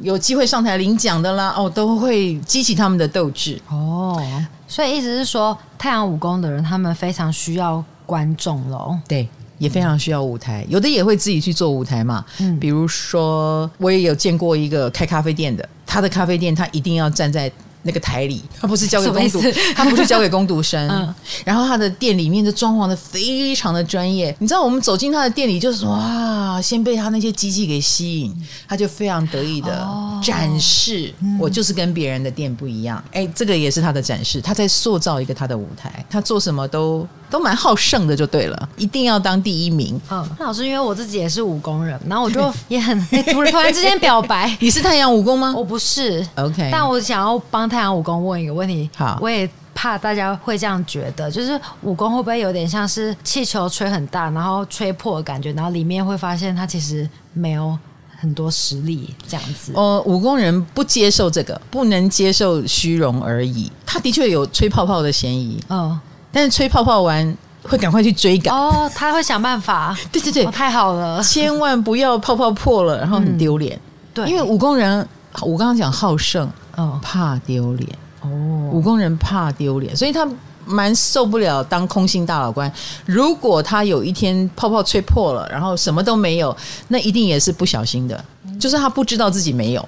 [0.00, 3.60] 有机会上台领奖的啦，哦，都会激起他们的斗志。
[3.68, 4.18] 哦，
[4.66, 8.98] 所以意思是说，太阳武功的人，他们非常需要观众喽。
[9.06, 9.28] 对。
[9.58, 12.24] 也非常需要舞台，有的也会自己去做舞台嘛。
[12.38, 17.50] 嗯，比如说，我也有见过一个开咖啡店的，他的咖啡店他一定要站在。
[17.82, 19.40] 那个台里，他不是交给工读，
[19.74, 20.86] 他不是交给工读生。
[20.90, 24.34] 嗯，然后他的店里面的装潢的非常的专业。
[24.40, 28.34] 你知道，我们走进他的店里，就是哇，先被他那些机器给吸引，
[28.66, 29.88] 他就非常得意的
[30.20, 33.02] 展示，我就是跟别人的店不一样。
[33.12, 36.04] 哎，这个也是他的展示，他在塑造一个他的舞台。
[36.10, 40.00] 他做什么都都蛮好胜的，就对了，一定要当第一名。
[40.10, 42.98] 嗯，那老师，因为我自己也是武功人，然后我就也很
[43.30, 45.54] 突然 突然之间表白， 你是太阳武功吗？
[45.56, 47.68] 我不是，OK，但我想要帮。
[47.68, 57.78] 太阳武功问一个问题，好，我也怕大家会这样觉得，就是武功会不会有点像是气球吹很大，然后吹破的感觉，然后里面会发现它其实没有
[58.18, 59.72] 很多实力这样子。
[59.74, 63.70] 呃，武功人不接受这个，不能接受虚荣而已。
[63.84, 66.00] 他的确有吹泡泡的嫌疑，嗯、哦，
[66.32, 69.96] 但是吹泡泡完会赶快去追赶哦，他会想办法。
[70.12, 73.76] 对对对、哦，太好了，千万不要泡泡破了，然后很丢脸。
[73.76, 73.80] 嗯、
[74.14, 75.06] 对，因为武功人，
[75.42, 76.48] 我刚刚讲好胜。
[76.76, 78.28] 哦，怕丢脸哦，
[78.72, 80.24] 武功人怕丢脸，所以他
[80.64, 82.72] 蛮受不了当空心大老官。
[83.04, 88.24] 如果他有一天泡泡吹破了，然后什么都没有，那一定也是不小心的，
[88.60, 89.80] 就是他不知道自己没有。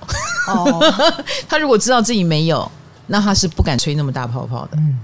[0.49, 0.83] 哦，
[1.49, 2.69] 他如果知道自己没有，
[3.07, 4.71] 那他是不敢吹那么大泡泡的。
[4.79, 4.99] 嗯，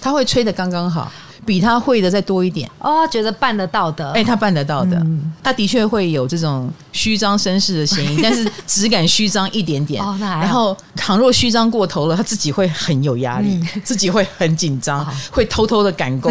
[0.00, 1.10] 他会吹的刚刚好。
[1.48, 2.70] 比他会的再多一点。
[2.78, 10.04] 哦，觉得办得到的，哎，他办得到的，嗯、他的确会有这种虚张声势的嫌疑， 但是只敢虚张一点点。
[10.04, 10.40] 哦，那还。
[10.40, 16.30] 然后，倘若虚张过头了，他自己会很有压力，嗯、自己会很紧张，好会偷偷的赶工，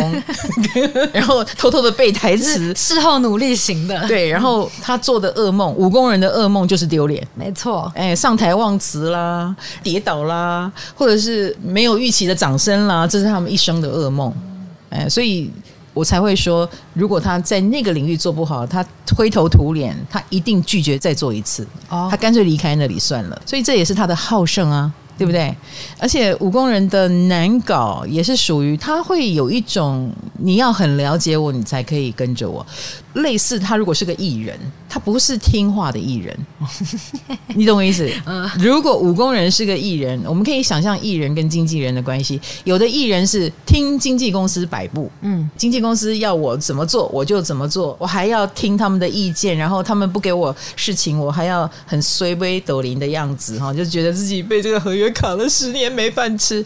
[1.11, 4.07] 然后偷偷的背台词，事后努力型的。
[4.07, 7.27] 对，然后他做的噩梦，武功人的噩梦就是丢脸。
[7.33, 14.31] 没错，哎，上台忘词啦，跌倒啦，或者是没有预期的掌声啦，这是他们一生的噩梦。
[14.89, 15.51] 哎，所以
[15.93, 21.67] 我才会说，如果他在那个领域做不好，他灰头土脸，他一定拒绝再做一次。
[21.89, 23.41] 哦，他干脆离开那里算了。
[23.45, 24.93] 所以这也是他的好胜啊。
[25.17, 25.51] 对不对？
[25.97, 32.63] 而且武功人的难搞也是属于他会有一种你要很了解我，你才可以跟着我。
[33.17, 36.37] 类似他如果是个艺人，他不是听话的艺人，
[37.55, 38.09] 你懂我意思？
[38.59, 42.39] 如果武功人是个艺人，我们可以想象艺人跟经纪人的关系。
[42.63, 55.07] 有的艺人是听经纪公司摆布，嗯，经纪公司要我怎么做我就怎么做，我还要听他们的意见，然后他们不给我事情，我还要很衰微抖零的样子哈，就觉得自己被这个合约。
[55.17, 56.63] 卡了十年没饭吃，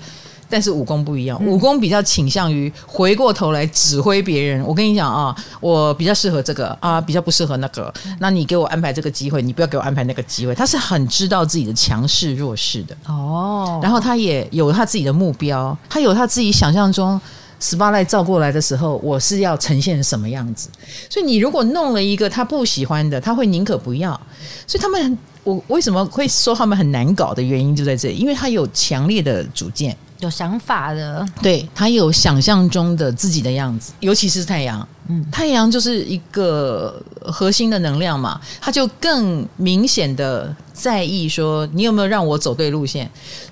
[0.51, 4.61] 但是武功不一样，武功比较倾向于回过头来指挥别人。
[4.65, 7.91] 我跟你讲啊，我比较适合这个啊，比较不适合那个。
[8.19, 10.53] 那你给我安排这个机会，你不要给我安排那个机会。
[10.53, 17.19] 他是很知道自己的强势弱势的哦，然后他也有他自己的目标，他有他自己想象中
[17.61, 20.69] spotlight 照过来的时候，我是要呈现什么样子。
[21.09, 24.19] 所以你如果弄了一个他不喜欢的，他会宁可不要。
[24.67, 25.17] 所以他们。
[25.43, 43.09] 我为什么会说他们很难搞的原因就在这里，因为他有强烈的主见，有想法的，对，他有想象中的自己的样子，尤其是太阳，嗯，太阳就是一个核心的能量嘛，他就更明显的在意说你有没有让我走对路线。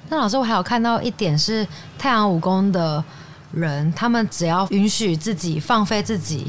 [0.10, 3.04] 那老师，我还有看到一点是太阳武功的
[3.52, 6.46] 人，他们只要允许自己放飞自己。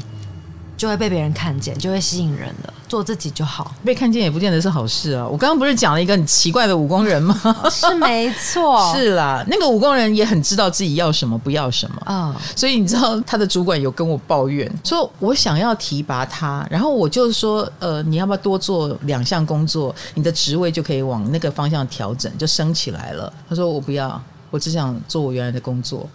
[0.81, 2.73] 就会被别人看见，就会吸引人了。
[2.89, 5.23] 做自己就好，被看见也不见得是好事啊。
[5.23, 7.39] 我刚刚不是讲了一个很奇怪的武功人吗？
[7.69, 9.45] 是没错， 是啦。
[9.47, 12.33] 那个武功人也很知道自己要什么，不要什么啊。
[12.35, 23.31] 嗯、所以你知道，他的主管有跟我抱怨，说我想要提拔他，然后我就说，呃，你要不要多做两项工作，你的职位就可以往那个方向调整，就升起来了。
[23.47, 26.09] 他说我不要，我只想做我原来的工作，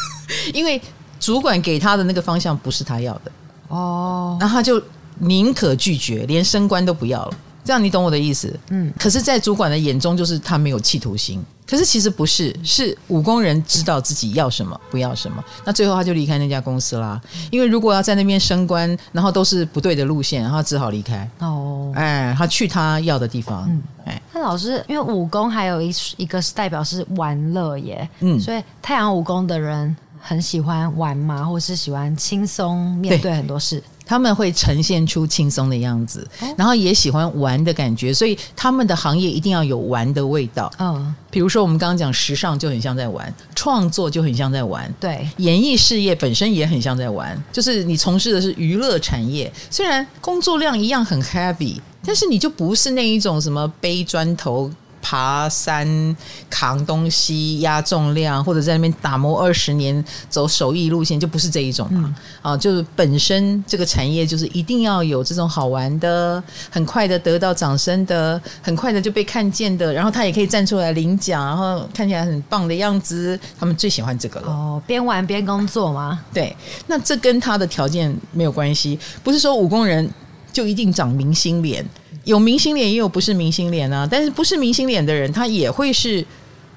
[0.52, 0.78] 因为
[1.18, 3.32] 主管给他的那个方向不是他要的。
[3.70, 4.80] 哦，然后他就
[5.18, 7.34] 宁可拒绝，连升官都不要了。
[7.62, 8.52] 这样你懂我的意思？
[8.70, 8.92] 嗯。
[8.98, 11.42] 可是，在主管的眼中，就是他没有企图心。
[11.68, 15.44] 可是其实不是，是武功人知道自己要什么，不要什么。
[15.64, 17.20] 那最后他就离开那家公司啦。
[17.50, 21.30] 因为如果要在那边升官，然后都是不对的路线，然后只好离开。
[21.38, 21.92] 哦。
[21.94, 23.70] 哎，他去他要的地方。
[23.70, 23.82] 嗯。
[24.06, 28.08] 哎，那老师，因为武功还有一一个是代表是玩乐耶。
[28.20, 28.40] 嗯。
[28.40, 29.94] 所以太阳武功的人。
[30.20, 40.70] 很喜欢玩嘛，或是喜欢轻松面对很多事，他们会呈现出轻松的样子，哦、然后也喜欢玩的感觉，所以他们的行业一定要有玩的味道。
[40.78, 54.70] 嗯，比如说我们刚刚讲时尚就很像在玩，创作就很像在玩，对，演艺事业本身也很像在玩，就是你从事的是娱乐产业，虽然工作量一样很 heavy，但是你就不是那一种什么背砖头。
[55.02, 56.16] 爬山、
[56.48, 62.14] 扛东西、压重量，或者在那边打磨二十年，走手艺路线，就不是这一种嘛？
[62.42, 74.48] 嗯、啊，就是本身这个产业就是一定要有这种好玩的、很快的得到掌声的、很快的就被看见的，然后他也可以站出来领奖，然后看起来很棒的样子，他们最喜欢这个了。
[74.48, 76.20] 哦，边玩边工作吗？
[76.32, 76.54] 对，
[76.86, 80.08] 那这跟他的条件没有关系，不是说武工人
[80.52, 81.84] 就一定长明星脸。
[82.24, 84.06] 有明星脸，也有不是明星脸啊。
[84.10, 86.24] 但是不是明星脸的人，他也会是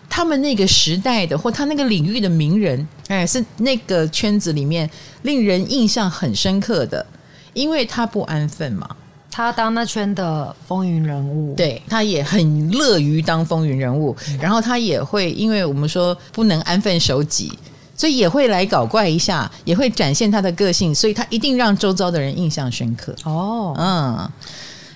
[0.09, 4.89] 他们那个时代的或他那个领域的名人，哎，是那个圈子里面
[5.23, 7.05] 令人印象很深刻的，
[7.53, 8.87] 因为他不安分嘛。
[9.35, 14.15] 他当那圈的风云人物，对，他也很乐于当风云人物。
[14.39, 17.51] 然后他也会，因为我们说不能安分守己，
[17.97, 23.15] 所以也会来搞怪一下，也会展现他的个性，所以他一定让周遭的人印象深刻。
[23.23, 24.31] 哦，嗯。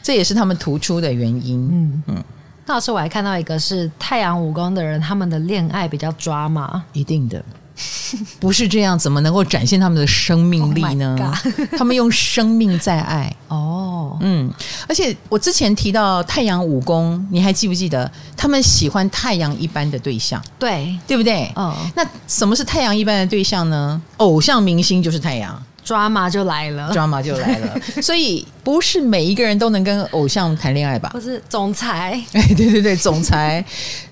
[0.07, 1.67] 这也是他们突出的原因。
[1.69, 2.23] 嗯嗯，
[2.65, 7.43] 那老师，我还看到一个是太阳武功的人，他们的恋爱比较抓马，一定的，
[8.39, 11.13] 不是这样，怎么能够展现他们的生命力呢？
[11.43, 13.35] Oh、他们用生命在爱。
[13.49, 14.49] 哦，嗯，
[14.87, 18.09] 而且我之前提到太阳武功，你还记不记得？
[18.37, 21.51] 他们喜欢太阳一般的对象，对，对不对？
[21.57, 24.01] 嗯，那什么是太阳一般的对象呢？
[24.15, 25.61] 偶像明星就是太阳。
[25.87, 31.07] 抓马就来了，抓马就来了， 所以不是每一个人都能跟偶像谈恋爱吧？
[31.13, 33.63] 不是总裁， 哎，对对对，总裁，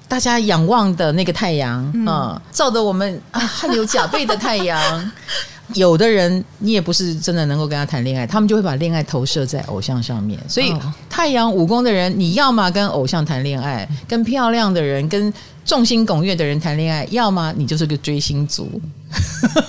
[0.07, 5.11] 大家仰望的那个太阳，嗯，照得我们汗流浃背的太阳，
[5.75, 10.39] 有的人你也不是真的能够跟他谈恋爱，他们就会把恋爱投射在偶像上面。
[10.47, 10.73] 所以
[11.09, 15.33] 太阳武功的人，你要么跟偶像谈恋爱，跟漂亮的人，跟
[15.65, 18.79] 众星拱月的人谈恋爱，要么你就是个追星族。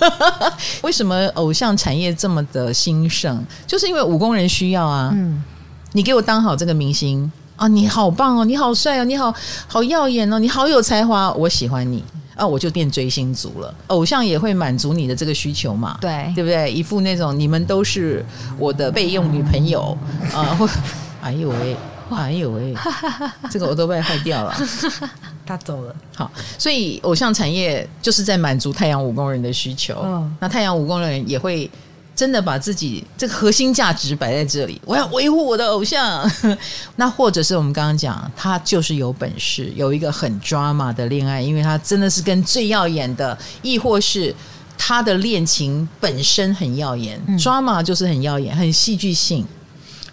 [0.82, 3.42] 为什么偶像产业这么的兴盛？
[3.66, 5.10] 就是因为武工人需要啊。
[5.14, 5.42] 嗯，
[5.92, 9.34] 你给我当好这个明星啊，你好棒哦，你好帅哦，你好
[9.66, 12.04] 好耀眼哦，你好有才华，我喜欢你。
[12.34, 13.74] 啊，我就变追星族了。
[13.86, 15.96] 偶像也会满足你的这个需求嘛？
[16.02, 16.70] 对，对不对？
[16.70, 18.22] 一副那种你们都是
[18.58, 19.96] 我的备用女朋友
[20.34, 20.54] 啊！
[20.58, 20.68] 或
[21.22, 21.74] 哎呦喂，
[22.10, 22.74] 哎呦喂，
[23.50, 24.54] 这个我都被坏掉了。
[25.46, 25.94] 他走了。
[26.14, 30.00] 好，所以偶像产业就是在满足太阳五宫人的需求。
[30.04, 31.70] 嗯，那太阳五宫人也会。
[32.14, 36.26] 真的把自己这个核心价值摆在这里，我要维护我的偶像。
[36.96, 44.34] 那或者是我们刚刚讲，他就是有本事，有一个很 drama 的恋爱，因为他真的是跟最耀眼的，亦或是
[44.78, 47.20] 他的恋情本身很耀眼。
[47.26, 49.46] 嗯，drama 就是很耀眼，很戏剧性，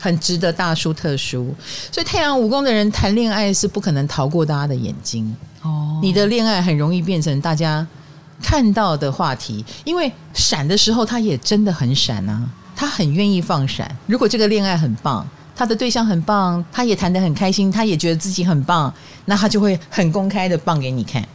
[0.03, 1.55] 很值得大书特书。
[1.91, 5.35] 所以太阳武功的人谈恋爱是不可能逃过大家的眼睛。
[5.61, 7.87] 哦，你的恋爱很容易变成大家。
[8.41, 12.43] 看到的话题，因为闪的时候，他也真的很闪啊，
[12.75, 13.89] 他很愿意放闪。
[14.05, 18.93] 如果这个恋爱很棒，他的对象很棒，他也谈得很开心，他也觉得自己很棒，
[19.25, 21.25] 那他就会很公开的棒给你看。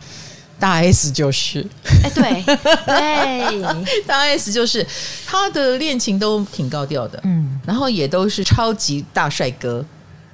[0.58, 1.64] 大 S 就是，
[2.02, 2.42] 哎，对
[2.86, 4.86] 对， 大 S 就是
[5.26, 9.84] 他的恋情都挺高调的，嗯，然后也都是超级大帅哥。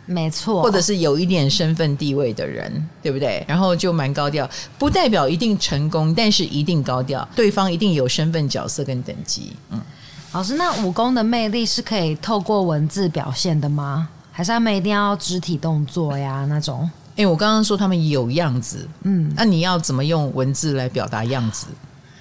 [0.07, 2.71] 没错，或者是有一点身份地位的人，
[3.03, 3.43] 对不对？
[3.49, 4.47] 然后就蛮高调，
[4.79, 9.55] 不代表一定成功，但是一定高调，对方一定有身份、角色跟等级。
[9.71, 9.81] 嗯，
[10.33, 14.07] 老师，那武功的魅力是可以透过文字表现的吗？
[14.31, 16.91] 还是他们一定要肢体动作呀那种？
[17.16, 21.66] 因为我刚刚说他们有样子，嗯，那你要怎么用文字来表达样子？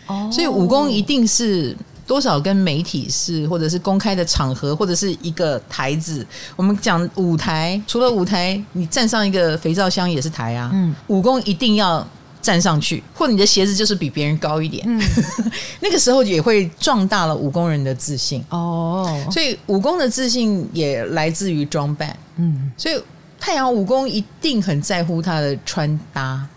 [0.07, 1.75] 哦，所以武功一定是。
[2.05, 6.23] 多少跟媒体是，或者是公开的场合，或者是一个台子。
[6.57, 10.69] 我们讲舞台，除了舞台，你站上一个肥皂箱也是台啊。
[10.73, 12.05] 嗯，武功一定要
[12.41, 14.83] 站上去，或你的鞋子就是比别人高一点。
[14.85, 15.01] 嗯，
[15.79, 18.43] 那个时候也会壮大了武功人的自信。
[18.49, 22.13] 哦，所以武功的自信也来自于装扮。
[22.35, 23.01] 嗯，所以
[23.43, 26.47] 太阳武功一定很在乎他的穿搭，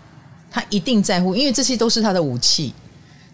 [0.49, 2.73] 他一定在乎，因为这些都是他的武器。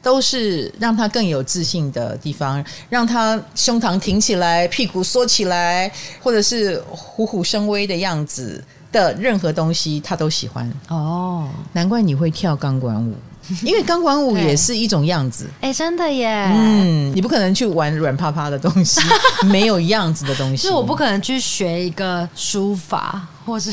[0.02, 5.90] 都是让他更有自信的地方，让他胸膛挺起来，屁股缩起来，
[6.22, 8.62] 或者是虎虎生威的样子
[8.92, 10.70] 的任何东西，他都喜欢。
[10.90, 13.16] 哦，难怪你会跳钢管舞，
[13.64, 15.50] 因为钢管舞也是一种样子。
[15.62, 16.52] 哎，真的耶！
[16.54, 19.02] 嗯，你不可能去玩软趴趴的东西，
[19.48, 20.68] 没有样子的东西。
[20.68, 23.72] 就我不可能去学一个书法或是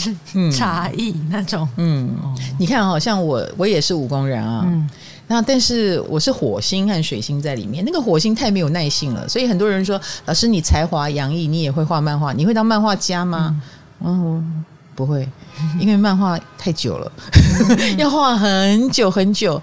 [0.52, 1.68] 茶艺那种。
[1.76, 4.62] 嗯，嗯，你看，好像我，我也是武功人啊。
[4.66, 4.88] 嗯。
[5.33, 13.54] 那但是我是火星和水星在里面，那个火星太没有耐性了，所以很多人说，老师你才华洋溢，你也会画漫画，你会当漫画家吗？
[14.00, 14.64] 嗯，嗯，
[14.96, 15.28] 不会，
[15.78, 17.12] 因为漫画太久了，
[17.98, 19.60] 要画很久很久，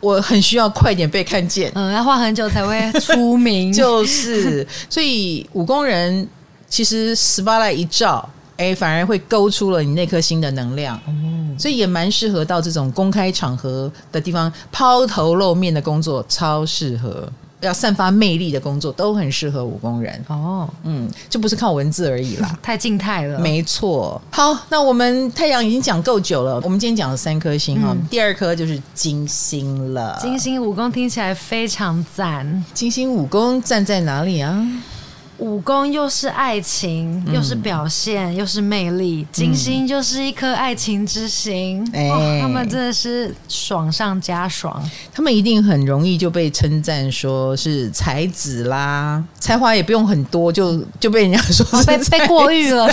[0.00, 6.28] 我很需要快点被看见，嗯，要画很久才会出名， 就是，所以武功人
[6.68, 8.28] 其实 spotlight 一照。
[8.56, 17.26] 哎，反而会勾出了你那颗心的能量，嗯，所以也蛮适合到这种公开场合的地方抛头露面的工作，超适合
[17.60, 20.68] 要散发魅力的工作，都很适合武工人哦。
[20.84, 23.38] 嗯，就不是靠文字而已啦， 太静态了。
[23.38, 24.20] 没错。
[24.30, 30.18] 好，那我们太阳已经讲够久了，我们今天讲了三颗星哈，嗯，第二颗就是金星了。
[30.20, 32.64] 金星武功听起来非常赞。
[32.72, 34.66] 金星武功站在哪里啊？
[35.40, 39.26] 五宫又是爱情，又是表现，嗯、又是魅力。
[39.32, 44.82] 金星就是一颗爱情之星，哎、嗯，他们真的是爽上加爽。
[45.12, 52.86] 他们一定很容易就被称赞说是才子啦，才华也不用很多，就就被人家说被被过誉了。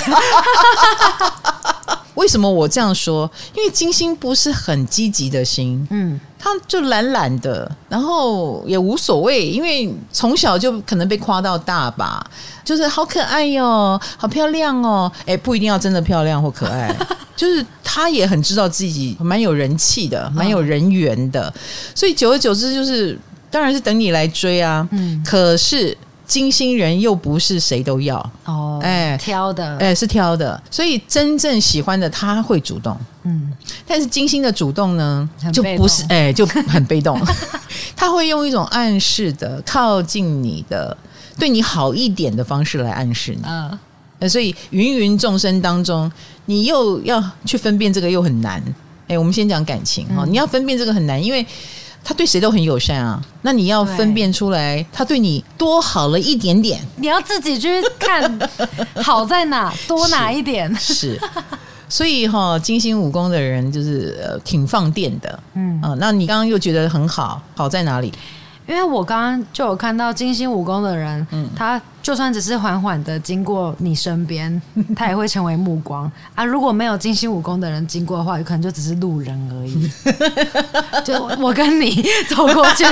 [2.18, 3.30] 为什么我这样说？
[3.56, 12.26] 因为金星不是很积极的星，嗯，他就懒懒的，然后也无所谓，因为从小就可能被夸到大吧，
[12.66, 16.94] 就是好可爱哟，好漂亮哦，哎，不一定要真的漂亮或可爱，
[17.38, 21.54] 就是他也很知道自己蛮有人气的，蛮有人缘的，
[21.94, 23.16] 所以久而久之，就是
[23.52, 25.96] 当然是等你来追啊，嗯，可是。
[26.28, 28.18] 金星人又不是谁都要。
[28.46, 33.52] 哦，哎，挑的，哎，是挑的，所以真正喜欢的他会主动，嗯，
[33.88, 37.18] 但是金星的主动呢，就不是，哎，就很被动，
[37.96, 40.96] 他会用一种暗示的、靠近你的、
[41.40, 46.12] 对你好一点的方式来暗示你，嗯，所以芸芸众生当中，
[46.46, 48.62] 你又要去分辨这个又很难，
[49.08, 51.46] 哎，我们先讲感情哈，你要分辨这个很难，因为。
[52.08, 53.22] 他对谁都很友善啊。
[53.42, 58.40] 那你要分辨出来，他对你多好了一点点，你要自己去看
[59.04, 60.94] 好在哪，多哪一点是。
[60.94, 61.22] 是
[61.90, 68.14] 所以哈、哦，金星武功的人就是呃挺放电的，嗯啊、呃，那你刚刚又觉得很好，好在哪里？
[68.68, 74.62] 因为我刚刚就有看到金星武功的人，嗯，他就算只是缓缓的经过你身边，
[74.96, 76.42] 他也会成为目光啊。
[76.42, 79.92] 如果没有金星武功的人经过的话，有可能就只是路人而已。
[81.04, 82.86] 就我跟你走过去，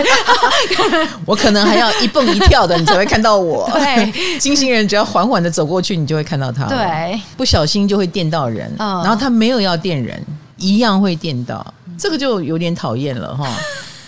[1.25, 3.71] 我可能还要一蹦一跳的，你才会看到我。
[3.71, 6.65] 对，金星人只要缓缓的走过去，你就会看到他。
[6.65, 10.21] 对，不小心就会电到人，嗯，然后他没有要电人，
[10.57, 11.65] 一样会电到，
[11.97, 13.47] 这个就有点讨厌了哈。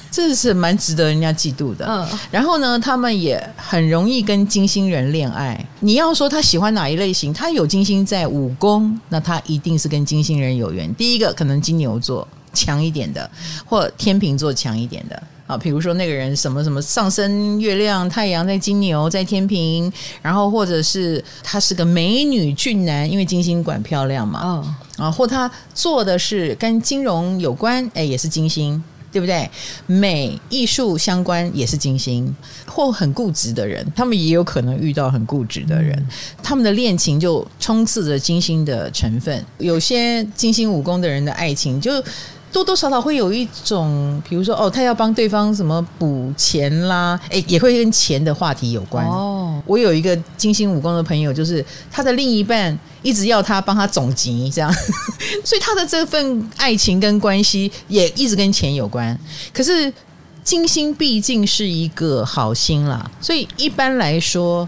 [0.10, 1.86] 这是蛮值得人家嫉妒的。
[1.88, 5.66] 嗯，然后呢，他们也很容易跟金星人恋爱。
[5.80, 10.94] 你要说他喜欢哪一类型，他有金星在武功，那他一定是跟金星人有缘。
[10.96, 13.30] 第一个可能金牛座强一点的，
[13.66, 15.58] 或天秤座强一点的啊。
[15.58, 19.92] 比如说那个人什么什么上升月亮太阳在金牛在天平，
[20.22, 24.42] 然后或者是他是个美女俊男，因为金星管漂亮嘛。
[24.44, 28.84] 嗯啊，或他做的是跟金融有关，哎，也是金星。
[29.18, 29.50] 对不对？
[29.88, 32.36] 美艺术相关也是金星，
[32.68, 36.08] 或很固执的人，他们也有可能遇到很固执的人，嗯、
[36.44, 39.44] 他们的恋情就充斥着金星的成分。
[39.58, 41.92] 有些金星武功的人的爱情就。
[42.52, 49.06] 多多少少会有一种，比如说哦，他要帮对方什么补钱啦，哎，也会跟钱的话题有关。
[49.06, 54.74] 哦，我有一个金星武功的朋友，就是他的另一半一直要他帮他总结，这样，
[55.44, 59.18] 所以他的这份爱情跟关系也一直跟钱有关。
[59.54, 59.92] 可是
[60.44, 64.68] 金星毕竟是一个好心啦，所以一般来说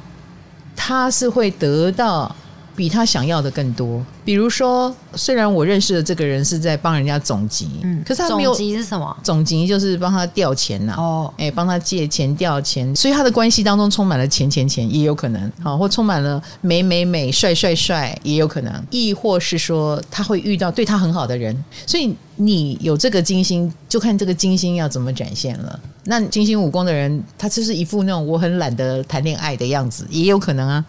[0.75, 2.35] 他是会得到。
[2.75, 4.01] 比他想要的更多。
[4.23, 9.17] 比如说，虽然我认识的这个人是在帮人家总集，嗯，可是他没有总集是什么？
[9.23, 21.55] 总集就是帮他调钱呐、啊，哦，哎，帮他借钱调钱，所以他的关系当中充满了钱钱钱，也有可能，好，或充满了美美美、帅帅帅，也有可能，亦或是说他会遇到对他很好的人，
[21.85, 25.79] 所以你有这个金星，就看这个金星要怎么展现了。
[26.05, 30.83] 那金星武功的人，他就是一副那种我很懒得谈恋爱的样子，也有可能啊。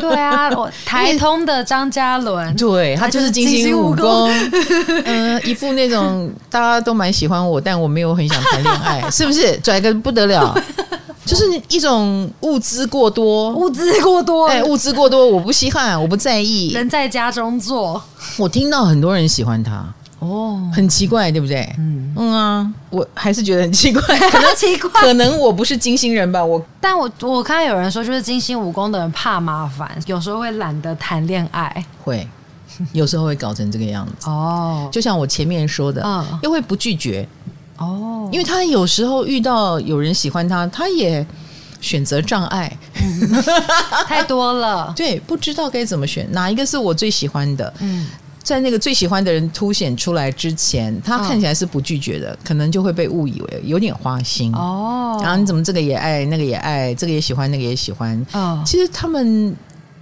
[0.00, 4.28] 对啊，我 台通的张嘉伦，对他就是金星武功，
[5.04, 10.54] 嗯、呃，一副那种大家都蛮喜欢我，但我没有很想谈恋爱， 是不是拽个不得了？
[11.24, 16.70] 就是一种物资过多，物资过多，哎，物资过多，我不稀罕，我不在意。
[16.74, 18.02] 人在家中坐，
[18.36, 19.82] 我听到很多人喜欢他。
[20.18, 21.60] 哦，很奇怪，对不对？
[21.78, 26.42] 嗯嗯啊，我还是觉得很奇怪，可能奇怪， 可能我不是金星人吧。
[26.42, 32.26] 我，但我我看到有人说，就是金星武功的人怕麻烦，有时候会懒得谈恋爱，会
[32.92, 34.28] 有时候会搞成这个样子。
[34.28, 37.26] 哦，就像我前面说的，嗯，又会不拒绝。
[37.78, 41.26] 哦，因为他有时候遇到有人喜欢他，他也
[41.80, 43.42] 选择障碍，嗯、
[44.06, 44.92] 太多了。
[44.96, 47.74] 对，不知道该怎么选，哪一个是我最喜欢的？
[47.80, 48.06] 嗯。
[48.44, 55.18] 在那个最喜欢的人凸显出来之前，他看起来是不拒绝的，哦、可能就会被误以为有点花心哦。
[55.22, 58.26] 然后你怎么这个也爱，那个也爱，这个也喜欢，那个也喜欢。
[58.34, 59.56] 哦，其实他们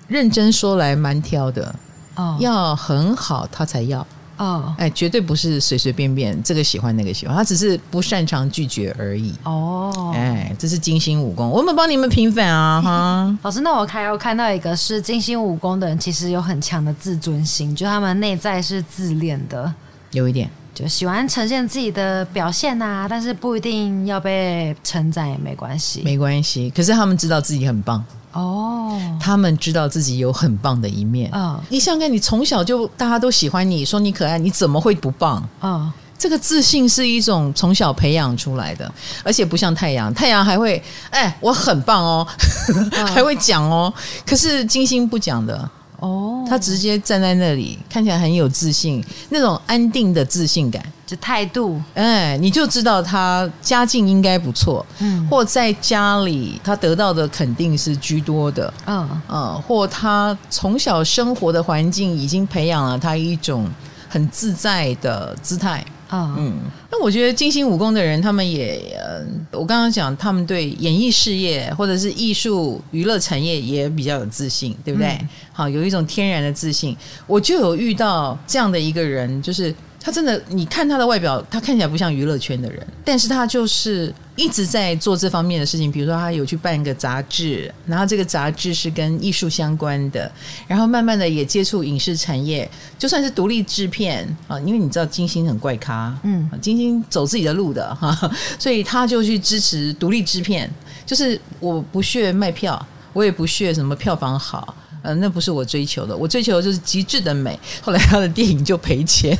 [0.09, 1.73] 认真说来蛮挑的
[2.17, 4.07] 哦，要很好他才要。
[4.39, 9.33] 哦，哎，绝对不是随随便便这个喜欢那个喜欢，他只是不擅长拒绝而已。
[9.45, 12.81] 哦，哎，这是金星武功，我们帮你们平反啊！
[12.83, 19.73] 哈， 老师，那我还有看到一个是金星武功的人，其实有很强的自尊心，就他们内在是自恋的，
[20.11, 26.69] 有一点就喜欢呈现自己的表现呐，但是不一定要被称赞也没关系，没关系。
[26.71, 28.03] 可是他们知道自己很棒。
[28.33, 31.31] 哦，他们知道自己有很棒的一面。
[31.33, 35.47] 啊，你想想看，你从小就大家都喜欢你，说你可爱，你怎么会不棒？
[35.61, 38.91] 啊，这个自信是一种从小培养出来的，
[39.23, 42.27] 而且不像太阳，太阳还会哎，我很棒哦，
[43.15, 43.93] 还会讲哦。
[44.27, 45.71] 可是金星不讲的。
[46.03, 63.71] 哦，他直接站在那里，看起来很有自信，那种安定的自信感，就态度，哎，你就知道他家境应该不错，嗯，或在家里他得到的肯定是居多的，嗯嗯，或他从小生活的环境已经培养了他一种
[64.09, 65.85] 很自在的姿态。
[66.13, 66.53] 嗯嗯，
[66.91, 69.25] 那我觉得金星武功的人，他们也，呃，
[69.59, 75.09] 我刚刚讲，他们对演艺事业或者是艺术娱乐产业也比较有自信，对不对？
[75.09, 76.97] 嗯、好，有一种天然的自信。
[77.27, 85.93] 我就有遇到这样的一个人，就是他真的，你看他的外表，他看起来不像娱乐圈的人，但是他就是一直在做这方面的事情。
[85.93, 90.31] 比如说，他有去办一个杂志，然后这个杂志是跟艺术相关的，
[90.67, 100.69] 然后慢慢的也接触影视产业，就算是独立制片啊，因为你知道金星很怪咖，嗯，金星走自己的路的哈，所以他就去支持独立制片，
[101.07, 104.75] 就是我不屑卖票，我也不屑什么票房好。
[105.03, 107.59] 呃，那不是我追求的，我追求的就是极致的美。
[107.81, 109.37] 后来他的电影就赔钱，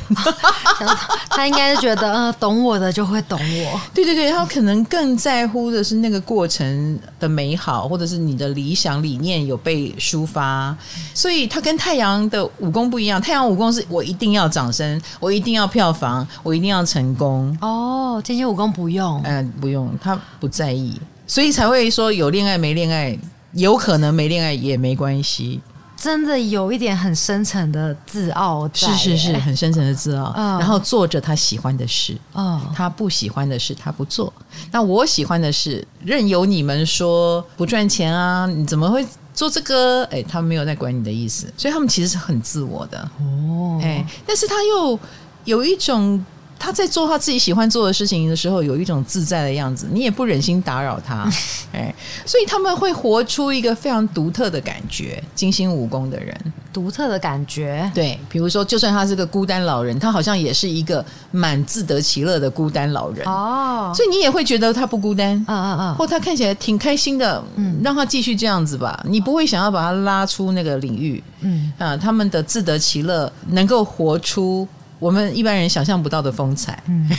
[1.29, 3.81] 他应该是觉得，呃，懂我的就会懂我。
[3.93, 10.75] 对对对，他可能更在乎的是那个过程的美好，或者是你的理想理念有被抒发。
[11.13, 17.57] 所以他跟太阳的武功不一样，太阳武功是我一定要掌声，我一定要票房，我一定要成功。
[17.61, 23.17] 哦，这些武功不用，嗯、呃，不用，他不在意，所以才会说有恋爱没恋爱。
[23.53, 25.61] 有可能没恋爱也没关系，
[25.95, 30.33] 真的有一点很深沉的自傲，是是是，很深沉的自傲。
[30.35, 34.31] 嗯、然后做着他喜欢的事，哦，他不喜欢的事他不做。
[34.71, 40.03] 那我喜欢的事，任由你们说不赚钱啊，你怎么会做这个？
[40.05, 43.79] 哎，他没有在管你的意思，所以他们其实是很自我的哦。
[43.83, 44.99] 哎，但是他又
[45.45, 46.25] 有一种。
[46.63, 51.29] 他在做他自己喜欢做的事情的时候，有一种自在的样子，你也不忍心打扰他，
[51.75, 51.93] 哎，
[52.25, 55.21] 所以他们会活出一个非常独特的感觉。
[55.35, 56.33] 精心武功的人，
[56.71, 63.27] 独特的感觉，对，比如说，就算他是个孤单老人，他好像也是一个蛮自得其乐的孤单老人。
[63.27, 71.73] 哦，所以你也会觉得他不孤单，嗯嗯嗯，或他看起来挺开心的，嗯，让他继续这样子吧，你不会想要把他拉出那个领域，嗯。
[71.77, 74.65] 啊，他们的自得其乐能够活出。
[75.03, 76.81] 我们一般人想象不到的风采。
[76.87, 77.09] 嗯，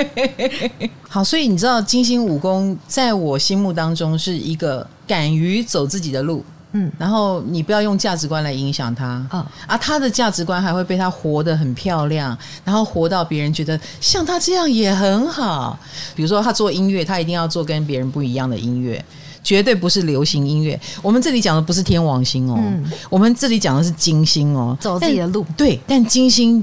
[1.08, 15.78] 好，所以你知道金星武功在我心目当中是一个敢于走自己的路，嗯，然后你不要用价值观来影响他，嗯，啊，他的价值观还会被他活得很漂亮，然后活到别人觉得像他这样也很好。
[16.14, 19.02] 比如说他做音乐，他一定要做跟别人不一样的音乐，
[19.42, 20.78] 绝对不是流行音乐。
[21.00, 25.46] 我们这里讲的不是天王星哦，嗯，我们这里讲的是金星哦，走自己的路。
[25.56, 26.62] 对，但金星。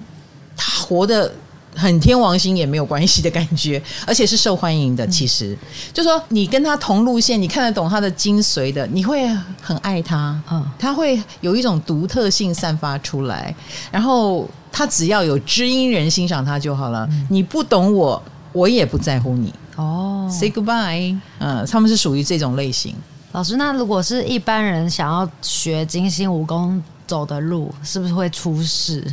[0.55, 1.31] 他活得
[1.75, 5.07] 很天王星也没有关系的感觉，而且是受欢迎的。
[5.07, 9.27] 其实，嗯、就说你跟他同路线，你看得懂他的精髓的，你会
[9.61, 10.39] 很爱他。
[10.51, 13.53] 嗯，他会有一种独特性散发出来。
[13.91, 17.07] 然后他只要有知音人欣赏他就好了。
[17.09, 19.51] 嗯、你不懂我，我也不在乎你。
[19.75, 21.17] 哦，Say goodbye。
[21.39, 22.95] 嗯，他们是属于这种类型。
[23.31, 26.79] 老师，那如果是一般人想要学金星武功，
[27.13, 29.05] 走的路是不是会出事？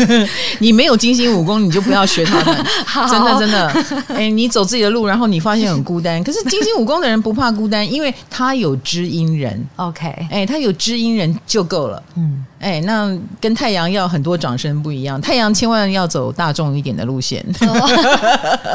[0.60, 2.54] 你没有金星武功，你就不要学他们。
[3.08, 3.66] 真的真的，
[4.08, 6.22] 哎、欸，你走自己的路，然后你发现很孤单。
[6.22, 9.58] 可是金星武功的人不怕孤单，因为他有知音人。
[9.76, 12.02] OK，哎、欸，他有知音人就够了。
[12.16, 15.20] 嗯，哎、欸，那跟太阳要很多掌声不一样。
[15.20, 17.44] 太阳千万要走大众一点的路线。
[17.60, 17.90] Oh.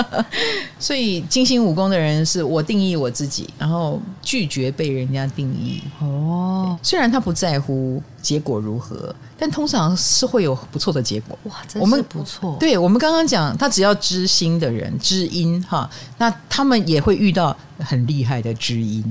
[0.77, 5.81] 所以金星武功的人是我定义我自己，然后拒绝被人家定义。
[5.99, 6.79] 哦，oh.
[6.83, 9.13] 虽然他不在乎结果如何？
[9.41, 11.35] 但通常是会有不错的结果。
[11.45, 12.51] 哇，真是不错。
[12.51, 15.89] 我对我们刚刚讲，他只要知心的人，知音哈，
[16.19, 19.03] 那他们也会遇到很厉害的知音。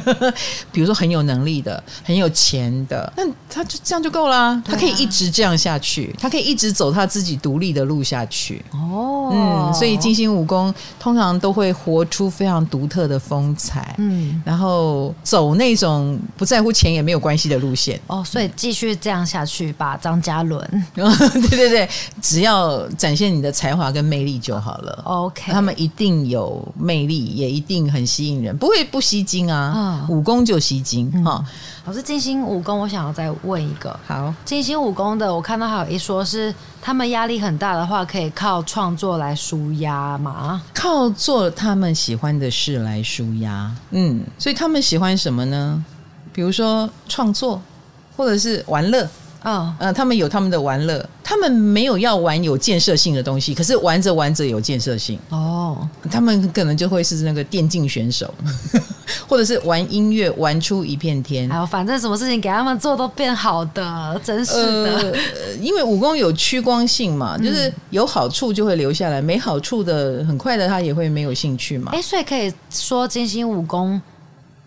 [0.72, 4.34] 比如说很有能力的，很有钱的，那他就这样就够了。
[4.34, 8.64] 啊、他可以一直这样下去，他可以一直走他自己独立的路下去。
[8.70, 13.94] 哦，嗯，所以金星武功通常都会活出非常独特的风采。
[13.98, 18.00] 嗯，然后走那种不在乎钱也没有关系的路线。
[18.06, 19.49] 哦，所以继续这样下去。
[19.50, 20.60] 去吧，张嘉伦。
[20.94, 21.88] 对对对，
[22.22, 25.02] 只要展现你的才华跟魅力就好了。
[25.04, 30.06] OK，他们一定有魅力，也一定很吸引人，不会不吸睛啊。
[30.08, 31.44] 武功就吸睛哈。
[31.86, 33.98] 老师，金星武功，我想要再问一个。
[34.06, 40.62] 好，金星武功的，我看到还有一说是他们压力很大的话，可以靠创作来舒压吗？
[40.74, 43.70] 靠做他们喜欢的事来舒压。
[43.90, 45.84] 嗯，所以他们喜欢什么呢？
[46.32, 47.60] 比如说创作，
[48.16, 49.08] 或者是玩乐。
[49.42, 55.88] 啊，呃，他们有他们的玩乐，他们没有要玩有建设性的东西，可是玩着玩着有建设性哦。
[56.10, 58.32] 他们可能就会是那个电竞选手，
[59.26, 61.50] 或者是玩音乐玩出一片天。
[61.50, 65.12] 哎呦，反正什么事情给他们做都变好的，真是的。
[65.12, 65.14] 呃，
[65.60, 71.92] 因为武功有趋光性嘛，就是有好处就会留下来，没好处的很快的他也会没有兴趣嘛。
[71.94, 74.00] 哎，所以可以说金星武功。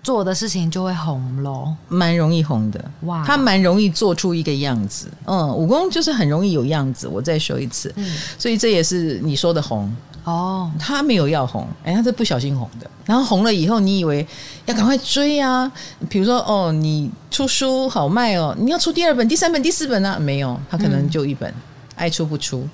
[0.04, 3.24] 做的事情就会红喽，蛮容易红的哇！
[3.26, 7.08] 他蛮容易做出一个样子，嗯，武功就是很容易有样子。
[7.08, 9.90] 我再说一次，嗯，所以这也是你说的红
[10.26, 10.70] 哦。
[10.78, 12.92] 他没有要红，哎，他是不小心红的。
[13.06, 14.28] 然后红了以后，你以为
[14.66, 15.72] 要赶快追啊？
[16.10, 20.20] 比如说，哦，你出书好卖哦，你要出第二本、第三本、第四本啊？
[20.20, 21.54] 没有，他可能就一本。
[21.96, 22.68] 爱出不出，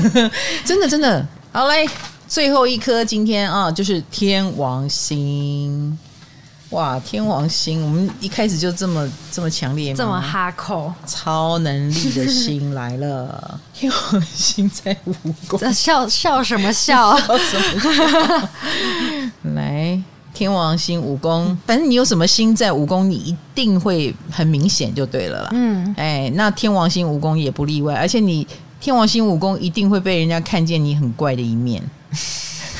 [0.64, 1.24] 真的真的。
[1.52, 1.86] 好嘞，
[2.26, 5.96] 最后一颗今天啊，就是天王星。
[6.76, 9.96] 哇，天王星，我们一开始就这么这么强烈吗？
[9.96, 13.58] 这么哈扣，超能力的星来了。
[13.72, 15.14] 天王星在五
[15.48, 17.16] 宫，笑笑什么笑？
[17.16, 18.48] 笑什么笑？
[19.54, 19.98] 来，
[20.34, 25.48] 天王星五宫，反正你有什么星在五宫，你一定会很明显就对了啦。
[25.52, 28.46] 嗯，哎，那天王星五宫也不例外，而且你
[28.78, 31.82] 天王星五宫一定会被人家看见你很怪的一面。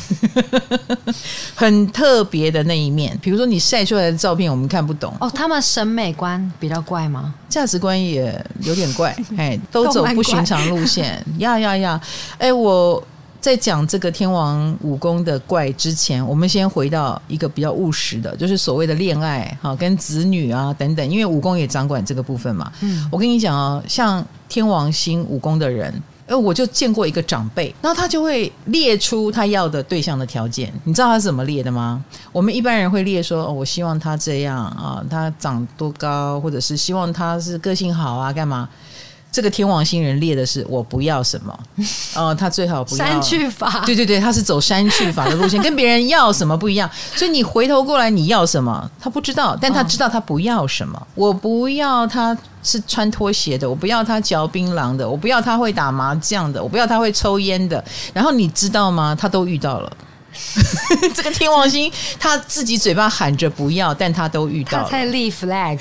[1.55, 5.31] 很特别的那一面，比如说你晒出来的照片，我们看不懂哦。
[5.35, 7.35] 他们审美观比较怪吗？
[7.49, 11.25] 价值观也有点怪， 哎，都走不寻常路线。
[11.39, 12.01] 呀呀呀！
[12.39, 13.03] 哎，我
[13.41, 22.73] 在讲这个天王武功的怪之前，我们先回到一个比较务实的，就是所谓的恋爱哈，跟子女啊等等，因为武功也掌管这个部分嘛。
[22.81, 25.93] 嗯，我跟你讲哦，像天王星武功的人。
[26.27, 30.73] 呃，我就见过一个长辈，然后他就会列出他要的对象的条件。
[30.85, 32.05] 你知道他是怎么列的吗？
[32.33, 38.69] 我们一般人会列说，哦，我希望他这样啊，他长多高，或者是希望他是个性好啊，干嘛？
[39.37, 41.59] 这个天王星人列的是我不要什么，
[42.17, 46.91] 哦，他最好不要删去法，对对对，他是走删去法的路线，跟别人要什么不一样。
[47.15, 51.07] 所以你回头过来你要什么，他不知道，但他知道他不要什么。
[51.15, 57.85] 我不要他是穿拖鞋的，我不要他嚼槟榔的，我不要他会打麻将的，我不要他会抽烟的。
[58.15, 59.15] 然后你知道吗？
[59.15, 59.93] 他都遇到了。
[61.15, 64.85] 这个天王星他自己嘴巴喊着不要，但他都遇到了。
[64.85, 65.79] 他在立 flag，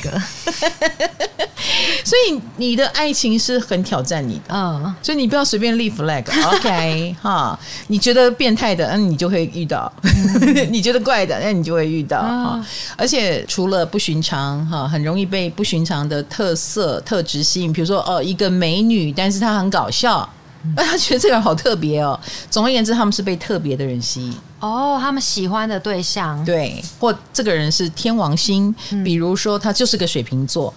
[2.03, 4.53] 所以你的爱情是很挑战你的。
[4.53, 6.23] 嗯，所以你不要随便立 flag。
[6.55, 9.91] OK，哈，你觉得变态的，嗯，你就会遇到；
[10.69, 12.21] 你觉得怪的，那你就会遇到。
[12.21, 12.65] 哈，
[12.97, 17.71] 而且除了不寻常，哈，很容易被不寻常的特色特质吸引。
[17.73, 20.27] 比如说，哦，一个美女，但是她很搞笑。
[20.75, 22.19] 哎，他觉得这个人好特别哦。
[22.49, 24.97] 总而言之，他们是被特别的人吸引哦。
[24.99, 30.73] 他们喜欢的对象，对，或这个人是天王星，比如说他就是个水瓶座，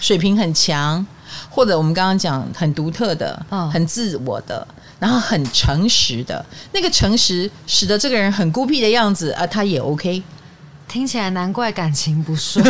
[0.00, 1.06] 水瓶很强，
[1.50, 4.66] 或者我们刚刚讲很独特的，很自我的，
[4.98, 6.44] 然后很诚实的。
[6.72, 10.22] 那个诚实使得这个人很孤僻的样子啊，他也 OK。
[10.88, 12.64] 听起来难怪感情不顺，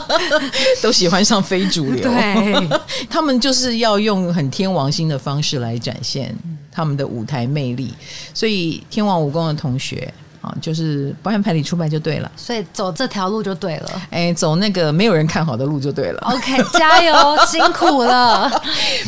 [0.82, 2.02] 都喜欢上非主流。
[2.02, 2.68] 对，
[3.10, 6.34] 他们就是要用很天王星的方式来展现
[6.72, 7.92] 他们的舞台魅力。
[8.32, 12.32] 所以天王武功的同学啊，就是不按牌理出牌就对了。
[12.36, 14.02] 所以走这条路就对了。
[14.10, 16.20] 哎，走那个没有人看好的路就对了。
[16.22, 17.14] OK，加油，
[17.46, 18.50] 辛苦了。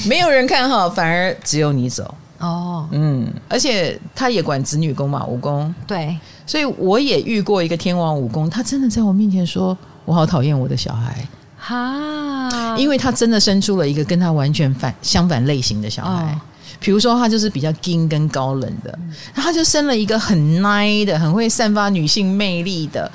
[0.07, 2.15] 没有人看好，反而只有你走。
[2.39, 5.75] 哦，嗯，而且他也管子女宫嘛，武功。
[5.87, 6.17] 对。
[6.49, 9.77] 所以我也遇过一个天王武功，他真的在我面前说
[10.07, 11.23] ：“我好讨厌我的小孩。”
[11.61, 16.33] 哈，因为他真的生出了一个跟他完全反相反类型的小孩。
[16.33, 16.41] 哦、
[16.81, 18.99] 比如说，他就是比较硬跟高冷的，
[19.35, 23.11] 然后他就生了一个很 nice 的、很会散发女性魅力的，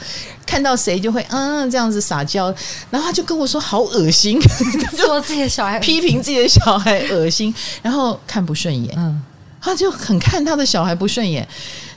[0.46, 2.54] 看到谁就会嗯这样子撒娇。
[2.92, 4.40] 然后他就跟我说：“好恶心，
[4.96, 9.20] 说自己的小孩批评自己的小孩恶心，然后看不顺眼。”嗯，
[9.60, 11.48] 他就很看他的小孩不顺眼。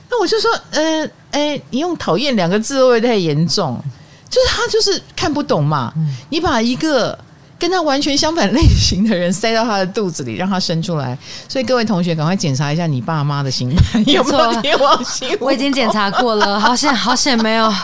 [0.09, 3.81] 那我就说，呃，哎、欸，你用“讨厌”两个字会不会太严重？
[4.29, 5.93] 就是他就是看不懂嘛。
[5.95, 7.17] 嗯、你把一个
[7.59, 11.17] 跟他完全相反类型的人塞到他的肚子里，让他生出来。
[11.47, 15.37] 所以各位同学，赶快检查一下你爸妈的心盘有没有天王星。
[15.39, 17.73] 我已经检查过了，好险，好险，没有。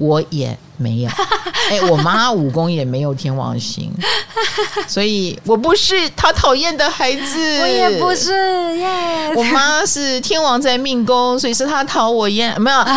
[0.00, 1.08] 我也没有，
[1.68, 3.92] 哎、欸，我妈武功也没有天王星，
[4.88, 8.32] 所以我不是她讨厌的孩子，我也不是
[8.78, 8.88] 耶。
[8.88, 9.34] Yeah.
[9.36, 12.84] 我妈是天王在命宫，所以是她讨我厌，没有。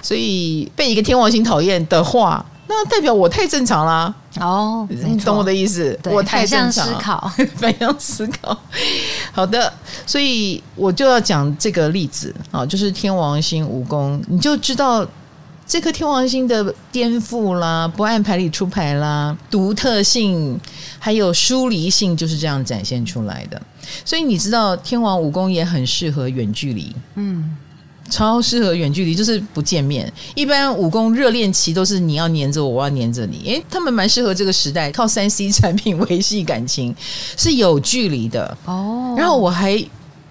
[0.00, 4.14] 所以被一个天王星讨厌的话，那代表我太正常啦。
[4.38, 5.98] 哦，你懂我的意思？
[6.04, 6.86] 我太正常。
[6.86, 8.56] 反向思考， 反向思考。
[9.32, 9.72] 好的，
[10.06, 15.04] 所以我就要讲这个例子啊，就是天王星五宫，你就知道
[15.66, 20.56] 这颗天王星的颠覆啦，不按牌理出牌啦，独特性
[21.00, 23.60] 还有疏离性就是这样展现出来的。
[24.04, 27.56] 所以你知道天王五宫也很适合远距离，嗯。
[28.10, 30.12] 超适合远距离，就是不见面。
[30.34, 33.42] 一般武功热恋期都是你要黏着我，我要黏着你。
[33.46, 36.94] 诶，他们蛮适合这个时代，靠三 C 产品维系感情，
[37.36, 39.14] 是有距离的哦。
[39.16, 39.72] 然后我还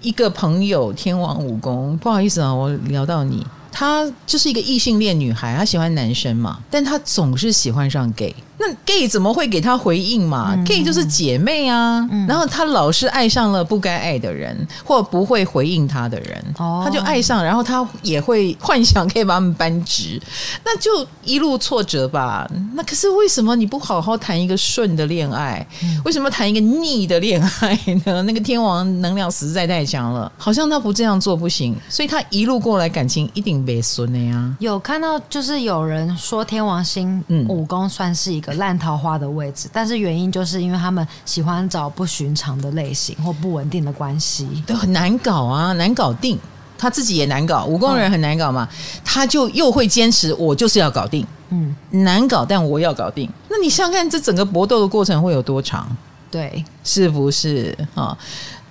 [0.00, 8.34] 一个朋友天王武功，不好意思啊，我聊到你，她就是一个异性恋女孩，她喜欢男生嘛，但她总是喜欢上 gay。
[8.62, 10.52] 那 gay 怎么会给他回应嘛？
[10.54, 12.06] 嗯，gay 就是姐妹啊。
[12.10, 14.54] 嗯，然后他老是爱上了不该爱的人，
[14.84, 20.20] 或不会回应他的人，哦，她就爱上，然后他也会幻想可以把他们扳直，
[20.62, 20.90] 那就
[21.24, 22.46] 一路挫折吧。
[22.74, 25.66] 那可是为什么你不好好谈一个顺的恋爱？
[26.04, 28.22] 为什么谈一个逆的恋爱呢？
[28.24, 34.54] 那个天王能量实在太强了，好像他不这样做不行，所以他一路过来感情一定没损的呀。
[34.58, 38.49] 有看到就是有人说天王星武功算是一个。
[38.54, 46.38] 烂桃花的位置，但是原因就是因为他们喜欢找不寻常的类型或不稳定的关系，都很难搞啊，难搞定。
[46.78, 48.68] 他自己也难搞，武功人很难搞嘛，哦、
[49.04, 53.30] 他就又会坚持，我就是要搞定，嗯，难搞，但我要搞定。
[53.50, 55.86] 那你想想看，这整个搏斗的过程会有多长？
[56.30, 58.16] 对，是不是啊？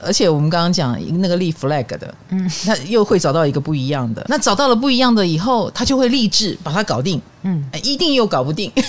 [0.02, 4.26] 而且我们刚刚讲那个立 flag 的，嗯，他又会找到一个不一样的。
[4.28, 8.72] 那找到了不一样的以后，他就会立志把它搞定，嗯，一定又搞不定。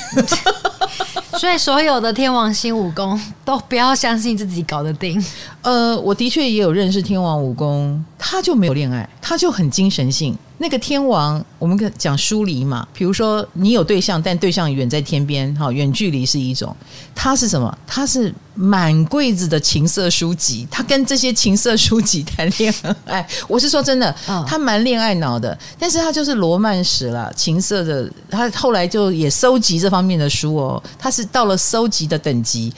[1.40, 5.18] 所以所有的天王星武功都不要相信自己搞得定。
[5.62, 10.36] 呃，我的确也有认识天王武功，他就没有恋爱，他就很精神性。
[10.58, 16.76] 那个天王，我们讲疏离嘛，比如说你有对象，但对象远在天边，哈，远距离是一种。
[17.14, 17.78] 他是什么？
[17.86, 22.72] 他是满柜子的情色书籍，他跟这些情色书籍谈恋
[23.06, 23.26] 爱。
[23.48, 24.14] 我是说真的，
[24.46, 28.12] 他蛮恋爱脑的，但是他就是罗曼史了，情色的。
[28.28, 32.70] 他后来就也收集这方面的书哦，他是到了收集的等级。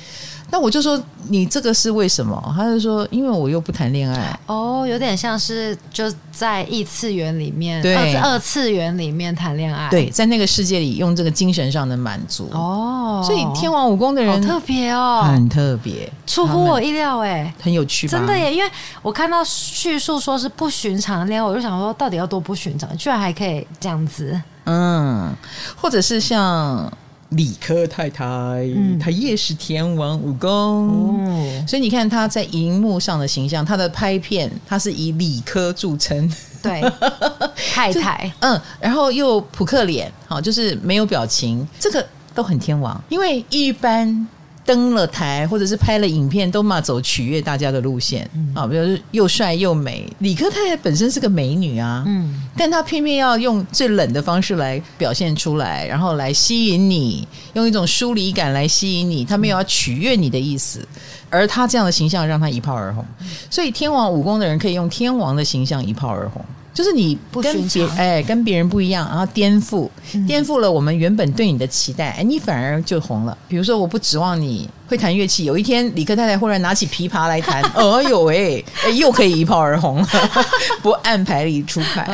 [0.52, 2.54] 那我就说你这个是为什么？
[2.54, 13.24] 他就说因为我又不谈恋爱哦，有点像是就在异次元里面，对，二次元里面谈恋爱，对，在那个世界里用这个精神上的满足哦。
[13.26, 18.54] 所以天王武功的人好特别哦，很特别，出乎我意料哎，很有趣，真的耶！
[18.54, 25.34] 因为我看到叙述说是不寻常的恋爱，我就想说到底要多不寻常，居然还可以这样子，嗯，
[25.74, 26.92] 或者是像。
[27.32, 36.30] 理科太太，嗯、她也是天王武功，哦、所以你看她在荧幕上的形象，她的拍片，她是以理科著称，
[36.62, 36.80] 对，
[37.72, 44.26] 太太，嗯，然后又扑克脸，好，就是没有表情，这个都很天王，因为一般。
[44.64, 50.08] 登了台或者是拍了影片，都嘛走取悦大家的路线啊，比如说又帅又美。
[50.20, 60.86] 李克太太本身是个美女啊，嗯，但她偏偏要用最冷的方式来表现出来，然后来吸引你，用一种疏离感来吸引你，她没有要取悦你的意思，
[61.28, 63.04] 而她这样的形象让她一炮而红。
[63.50, 66.44] 所以天王武功的人可以用天王的形象一炮而红。
[66.74, 69.88] 就是你跟别哎跟别人不一样，然后颠覆
[70.26, 73.36] 颠覆了我们原本对你的期待，哎，你反而就红了。
[73.46, 80.08] 比如说，我不指望你会弹乐器，有一天李克太太忽然拿起琵琶来弹，哦 呦喂，哎又可以一炮而红了，
[80.82, 82.08] 不按牌理出牌。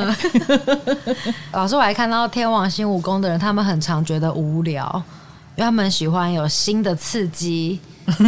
[1.53, 5.03] 老师，我还看到天王星武功的人，他们很常觉得无聊，
[5.55, 7.79] 因为他们喜欢有新的刺激，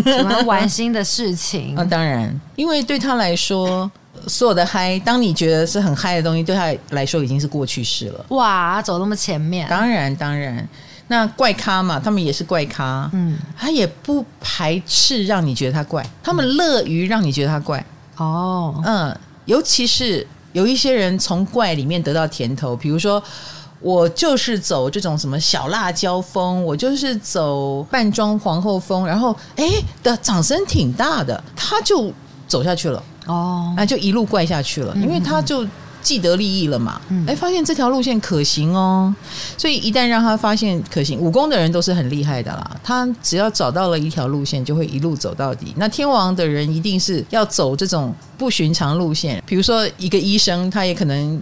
[0.04, 1.74] 喜欢玩新的事情。
[1.74, 3.90] 那当然，因为对他来说。
[4.26, 8.24] 所有的嗨，当你觉得是很嗨的东西，对他来说已经是过去式了。
[8.30, 10.68] 哇，走那么前面，当然当然。
[11.08, 17.84] 那怪咖嘛，他们也是怪咖，嗯，他也不排斥让你觉得他怪，他们乐于让你觉得他怪。
[18.16, 23.20] 哦，嗯，尤其是有一些人从怪里面得到甜头，比如说
[23.80, 29.66] 我就是走这种什么小辣椒风，我就是走扮装皇后风，然后哎
[30.04, 32.12] 的掌声挺大的，他就
[32.46, 33.02] 走下去了。
[33.30, 35.66] 哦，那就一路怪下去了，因为他就
[36.02, 37.00] 既得利益了嘛。
[37.26, 39.14] 哎、嗯，发现这条路线可行哦，
[39.56, 42.76] 所以一旦让他发现可行，武功的人都是很厉害的啦。
[42.82, 45.72] 他只要找到了一条路线，就会一路走到底。
[45.76, 51.40] 那天王的人一定是要走这种不寻常路线，比如说一个医生，他也可能。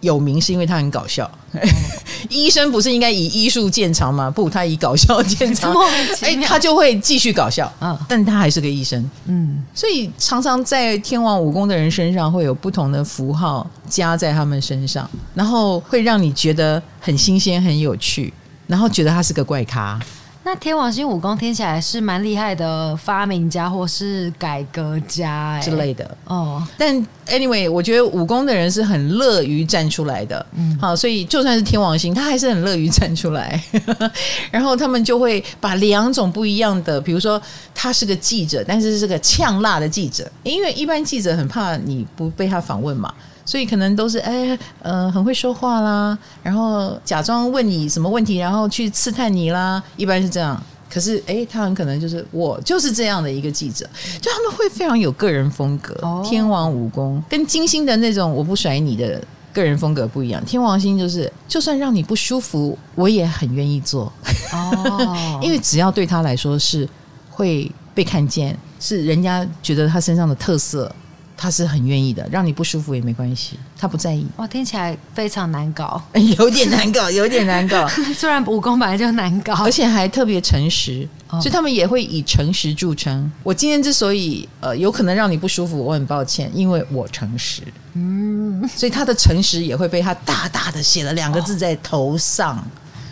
[0.00, 1.30] 有名是因为他很搞笑，
[2.28, 4.30] 医生不是应该以医术见长吗？
[4.30, 5.74] 不，他以搞笑见长，
[6.20, 18.32] 哎，他就会继续搞笑，嗯，但他还是个医生，嗯，所以常常在天王武功的人身上会有不同的符号加在他们身上，然后会让你觉得很新鲜、很有趣，
[18.66, 19.98] 然后觉得他是个怪咖。
[20.46, 26.64] 那天王星武功听起来是蛮厉害的发明家或是改革家、欸、之类的哦。
[26.78, 30.46] 但 anyway，我觉得武功的人是很乐于站出来的。
[30.54, 33.60] 嗯，好，所以就算是天王星，他还是很乐于站出来。
[34.52, 37.42] 然后他们就会把两种不一样的，比如说
[37.74, 43.12] 他是个记者，但是是个呛辣的记者，因为一般记者很怕你不被他访问嘛。
[43.46, 50.60] 所以可能都是哎，呃，很会说话啦，然后假装问你什么问题，然后去刺探你啦，一般是这样。
[50.88, 53.84] 可是哎，他很可能就是我就是这样的一个记者，
[54.20, 55.96] 就他们会非常有个人风格。
[56.02, 59.22] 哦、天王武功跟金星的那种我不甩你的
[59.52, 60.44] 个人风格不一样。
[60.44, 64.12] 天王星就是，就算让你不舒服，我也很愿意做。
[64.52, 66.88] 哦， 因为只要对他来说是
[67.30, 70.90] 会被看见，是人家觉得他身上的特色。
[71.36, 74.26] 他是很愿意的，让你不舒服也没关系，他不在意。
[74.36, 76.02] 哇，听起来非常难搞，
[76.38, 77.86] 有点难搞，有点难搞。
[78.16, 83.30] 虽然武功本来就难搞，而且还特别诚实，哦、所以他们也会以诚实著称。
[83.42, 87.62] 我今天之所以呃有可能让你不舒服，我很抱歉，因为我诚实。
[87.92, 92.56] 嗯，所以他的诚实也会被他大大的写了两个字在头上。
[92.56, 92.64] 哦、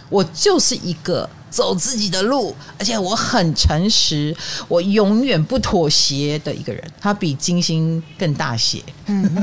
[0.09, 1.29] 我就是一个。
[1.55, 4.37] 走自己的路，而且我很诚实，
[4.67, 6.83] 我永远不妥协的一个人。
[7.01, 9.23] 他比金星更大写，嗯，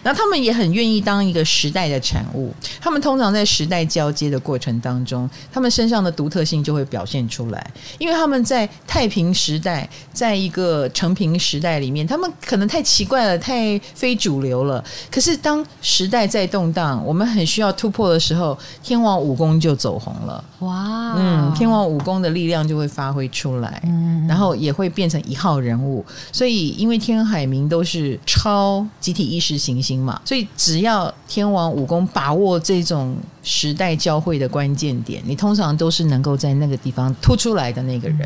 [0.00, 2.54] 然后他们也很愿意当一个时代的产物。
[2.80, 7.68] 他们通常在时代交接的过程当中，他们身上的独特性就会表现出来。
[7.98, 14.84] 因为他们在太平时代，在一个成平时代里面，他们可能太奇怪了，太非主流了。
[15.10, 20.11] 可是当时代在动荡，我们很需要突破的时候，天王武功就走红。
[20.20, 26.04] 了哇，嗯，天王武功的力量就会发挥出来，嗯，然后也会变成一号人物。
[26.30, 38.20] 所以，因为天海明都是超集体意识行星嘛，所以只要天王武功把握这种时代交汇的关键点，你通常都是能够在那个地方突出来的那个人。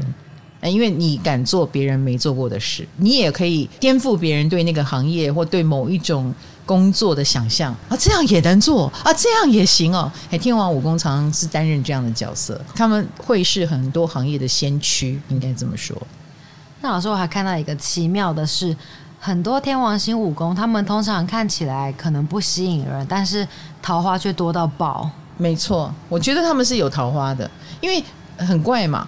[0.61, 6.35] 嗯，因为你敢做别人没做过的事，你也可以颠覆别人对那个行业或对某一种。
[6.67, 10.13] 工作的想象啊，这样也能做啊，这样也行哦。
[10.31, 15.97] 哎，天王武功常常是担任这样的角色，他们会是很多行业的先驱，应该这么说。
[16.81, 18.77] 那老师，我还看到一个奇妙的是，
[19.19, 23.47] 很多天王星武功，他们通常看起来可能不吸引人，但是
[23.81, 25.09] 桃花却多到爆。
[25.37, 27.51] 没错，我觉得他们是有桃花的，
[27.81, 28.05] 因为。
[28.39, 29.07] 很怪嘛，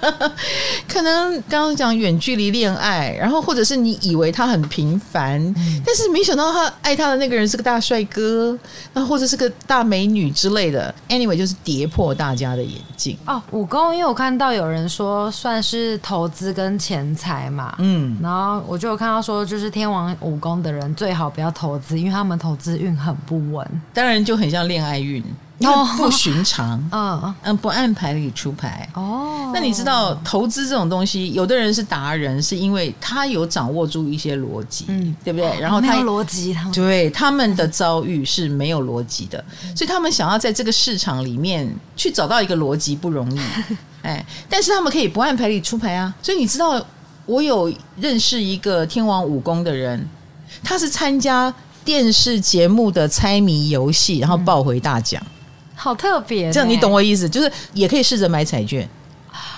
[0.88, 8.56] 可能刚刚讲远距离恋爱，然后或者是你以为他很平凡，嗯、但是没想到他爱他的那个人是个大帅哥，
[8.92, 10.94] 那或者是个大美女之类的。
[11.08, 13.42] Anyway，就是跌破大家的眼镜哦。
[13.52, 23.66] 武功，因为我看到有人说算是投资跟钱财嘛，嗯，然后我就有看到说，就是天王武功的人最好不要投资，因为他们投资运很不稳。
[23.94, 25.24] 当然就很像恋爱运。
[25.60, 28.88] 因为不寻常， 嗯嗯，不按牌理出牌。
[28.94, 35.60] 哦，那你知道投资这种东西，有的人是达人，是因为他有掌握住一些逻辑，嗯，对不对？
[35.60, 39.44] 然后他有逻辑，他们对他们的遭遇是没有逻辑的，
[39.76, 43.40] 所以他们想要在这个市场里面去找到一个逻辑不容易。
[44.02, 46.14] 哎，但是他们可以不按牌理出牌啊。
[46.22, 46.82] 所以你知道，
[47.26, 50.08] 我有认识一个天王武功的人，
[50.64, 51.52] 他是参加
[51.84, 55.22] 电视节目的猜谜游戏，然后抱回大奖。
[55.82, 58.86] 好特别，这样你懂我意思，就是也可以试着买彩券，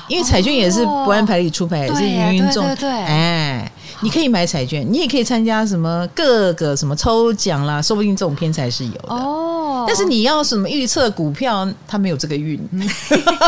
[0.07, 2.65] 因为彩券也是不按牌理出牌，也是芸芸众。
[2.77, 9.85] 对，哎，你可以买彩券，你也可以参加什么各个什么抽奖啦，说不定这种偏财是有的哦。
[9.85, 12.57] 但是你要什么预测股票，他没有这个运，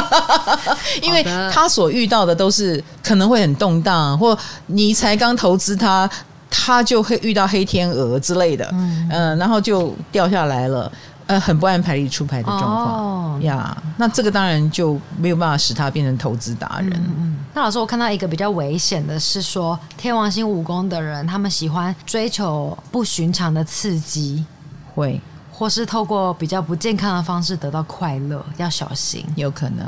[1.01, 1.23] 因为
[1.53, 6.11] 他所遇到的都是可能会很动荡，或你才刚投资他，
[6.51, 10.91] 他就会遇到黑天鹅之类的，嗯，然后就掉下来了。
[11.27, 16.93] 呃，很不按牌理出牌的状况呀，那这个当然就没有办法使他变成投资达人。
[16.93, 24.45] 嗯，嗯，那老师，我看到一个比较危险的是说，天王星武功的人，他们喜欢追求不寻常的刺激，
[24.95, 25.19] 会
[25.51, 29.25] 或是透过比较不健康的方式得到快乐，要小心。
[29.35, 29.87] 有可能，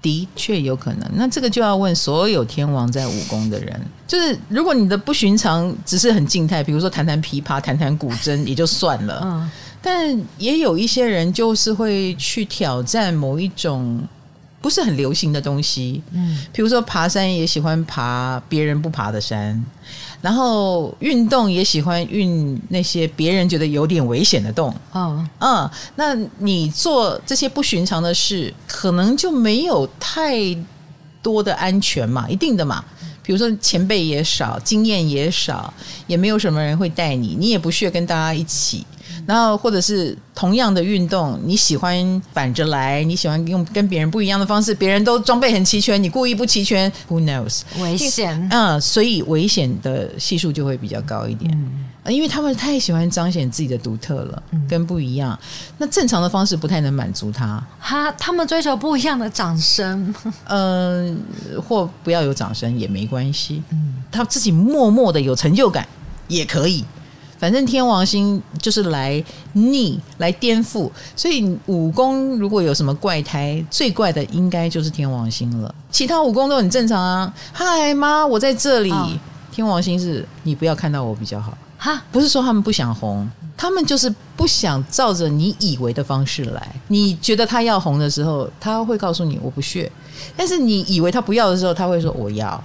[0.00, 1.10] 的确有可能。
[1.14, 9.20] 那这个就要问所有天王在武功的人，就是如果你的不寻常只是很静态，比如说弹弹琵琶、弹弹古筝，也就算了。
[9.24, 9.50] 嗯。
[9.84, 14.00] 但也有一些人就是会去挑战某一种
[14.62, 19.62] 不是很流行的东西，嗯，比如说爬山也喜欢爬别人不爬的山，
[20.22, 30.34] 然后运动也喜欢运那些别人觉得有点危险的动，哦嗯，那你做这些不寻常的事，可能就没有太
[31.22, 32.82] 多的安全嘛，一定的嘛。
[33.22, 35.72] 比如说前辈也少，经验也少，
[36.06, 38.86] 也没有什么人会带你，你也不需要跟大家一起。
[39.26, 47.62] 然后，或者是同样的运动，你喜欢反着来，你喜欢用跟别人不一样的方式，别人都装备很齐全，你故意不齐全，Who knows？
[47.80, 48.48] 危险。
[48.50, 51.50] 嗯，所以危险的系数就会比较高一点。
[52.04, 55.38] 嗯，因为他们太喜欢彰显自己的独特了，嗯，跟不一样。
[55.78, 57.62] 那正常的方式不太能满足他。
[57.80, 60.14] 他他们追求不一样的掌声，
[60.48, 61.18] 嗯，
[61.66, 63.62] 或不要有掌声也没关系。
[63.70, 65.86] 嗯，他自己默默的有成就感
[66.28, 66.84] 也可以。
[67.38, 69.22] 反正天王星就是来
[69.52, 75.74] 逆、来颠覆，所以武功如果有什么怪胎，最怪的应该就是天王星了。
[75.90, 77.32] 其他武功都很正常啊。
[77.52, 78.90] 嗨妈，我在这里。
[78.90, 79.08] 哦、
[79.52, 86.74] 天王星是你不要看到我比较好哈，不是说他们不想红，他们就是不想照着你以为的方式来。
[86.88, 89.88] 你觉得他要红的时候，他会告诉你我不屑；
[90.36, 92.62] 但是你以为他不要的时候，他会说我要。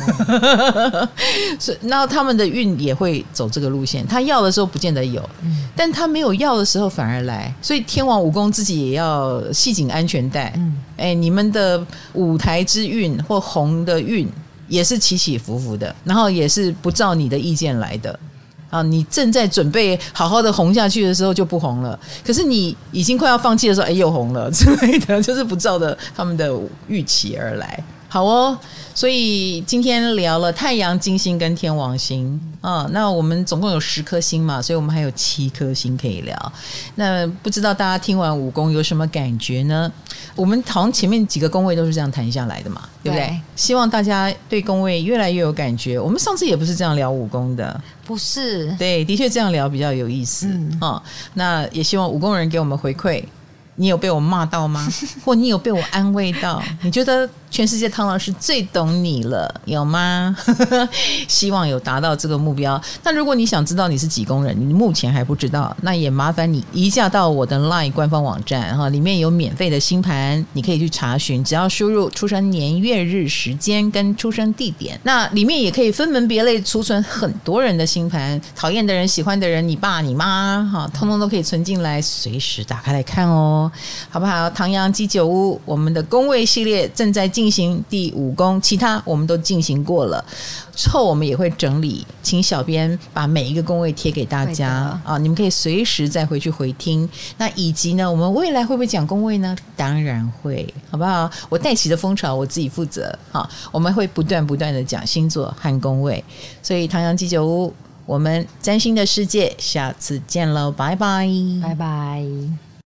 [1.58, 4.06] 所以，然后他们的运也会走这个路线。
[4.06, 5.28] 他要的时候不见得有，
[5.76, 7.52] 但他没有要的时候反而来。
[7.60, 10.52] 所以天王武功自己也要系紧安全带。
[10.56, 11.82] 嗯哎，你们的
[12.12, 14.28] 舞台之运或红的运
[14.68, 18.18] 也是起起伏伏的，然后也是不照你的意见来的。
[18.68, 26.54] 啊，你正在准备好好的红下去的时候就不红了，可是你已经快要放弃的时候，哎，又红了之类的，就是不照着他们的
[26.86, 27.82] 预期而来。
[28.12, 28.58] 好哦，
[28.92, 36.52] 所以今天聊了太阳、金星跟天王星啊，那我们总共有十颗星嘛，所以我们还有七颗星可以聊。
[36.96, 39.90] 那不知道大家听完武功有什么感觉呢？
[40.34, 43.28] 我们好像前面几个宫位都是这样谈下来的嘛，对不对？
[43.28, 45.96] 对，希望大家对宫位越来越有感觉。
[45.96, 48.74] 我们上次也不是这样聊武功的，不是？
[48.76, 50.48] 对，的确这样聊比较有意思。
[50.48, 51.00] 嗯，啊，
[51.34, 53.22] 那也希望武功人给我们回馈。
[53.76, 54.86] 你有被我骂到吗？
[55.24, 56.60] 或你有被我安慰到？
[56.82, 60.36] 你觉得全世界汤老师最懂你了，有吗？
[61.26, 62.80] 希望有达到这个目标。
[63.02, 83.70] 那如果你想知道你是几工人，你目前还不知道，那也麻烦你移驾到我的 LINE 官方网站哈，里面有免费的星盘，你可以去查询，只要输入出生年月日时间跟出生地点，那里面也可以分门别类储存很多人的星盘，讨厌的人、喜欢的人，你爸你妈哈，通通都可以存进来，随时打开来看哦。
[84.08, 84.48] 好不好？
[84.50, 90.24] 唐阳鸡酒屋，我们的工位系列正在进行第五宫，其他我们都进行过了。
[90.74, 97.08] 之后我们也会整理，请小编把每一个宫位贴给大家啊，你们可以随时再回去回听。
[97.36, 99.56] 那以及呢，我们未来会不会讲宫位呢？
[99.76, 101.30] 当然会，好不好？
[101.48, 103.16] 我带起的风潮，我自己负责。
[103.30, 106.24] 好，我们会不断不断的讲星座和宫位。
[106.62, 107.72] 所以唐阳鸡酒屋，
[108.06, 111.28] 我们占星的世界，下次见喽，拜拜，
[111.62, 112.69] 拜拜。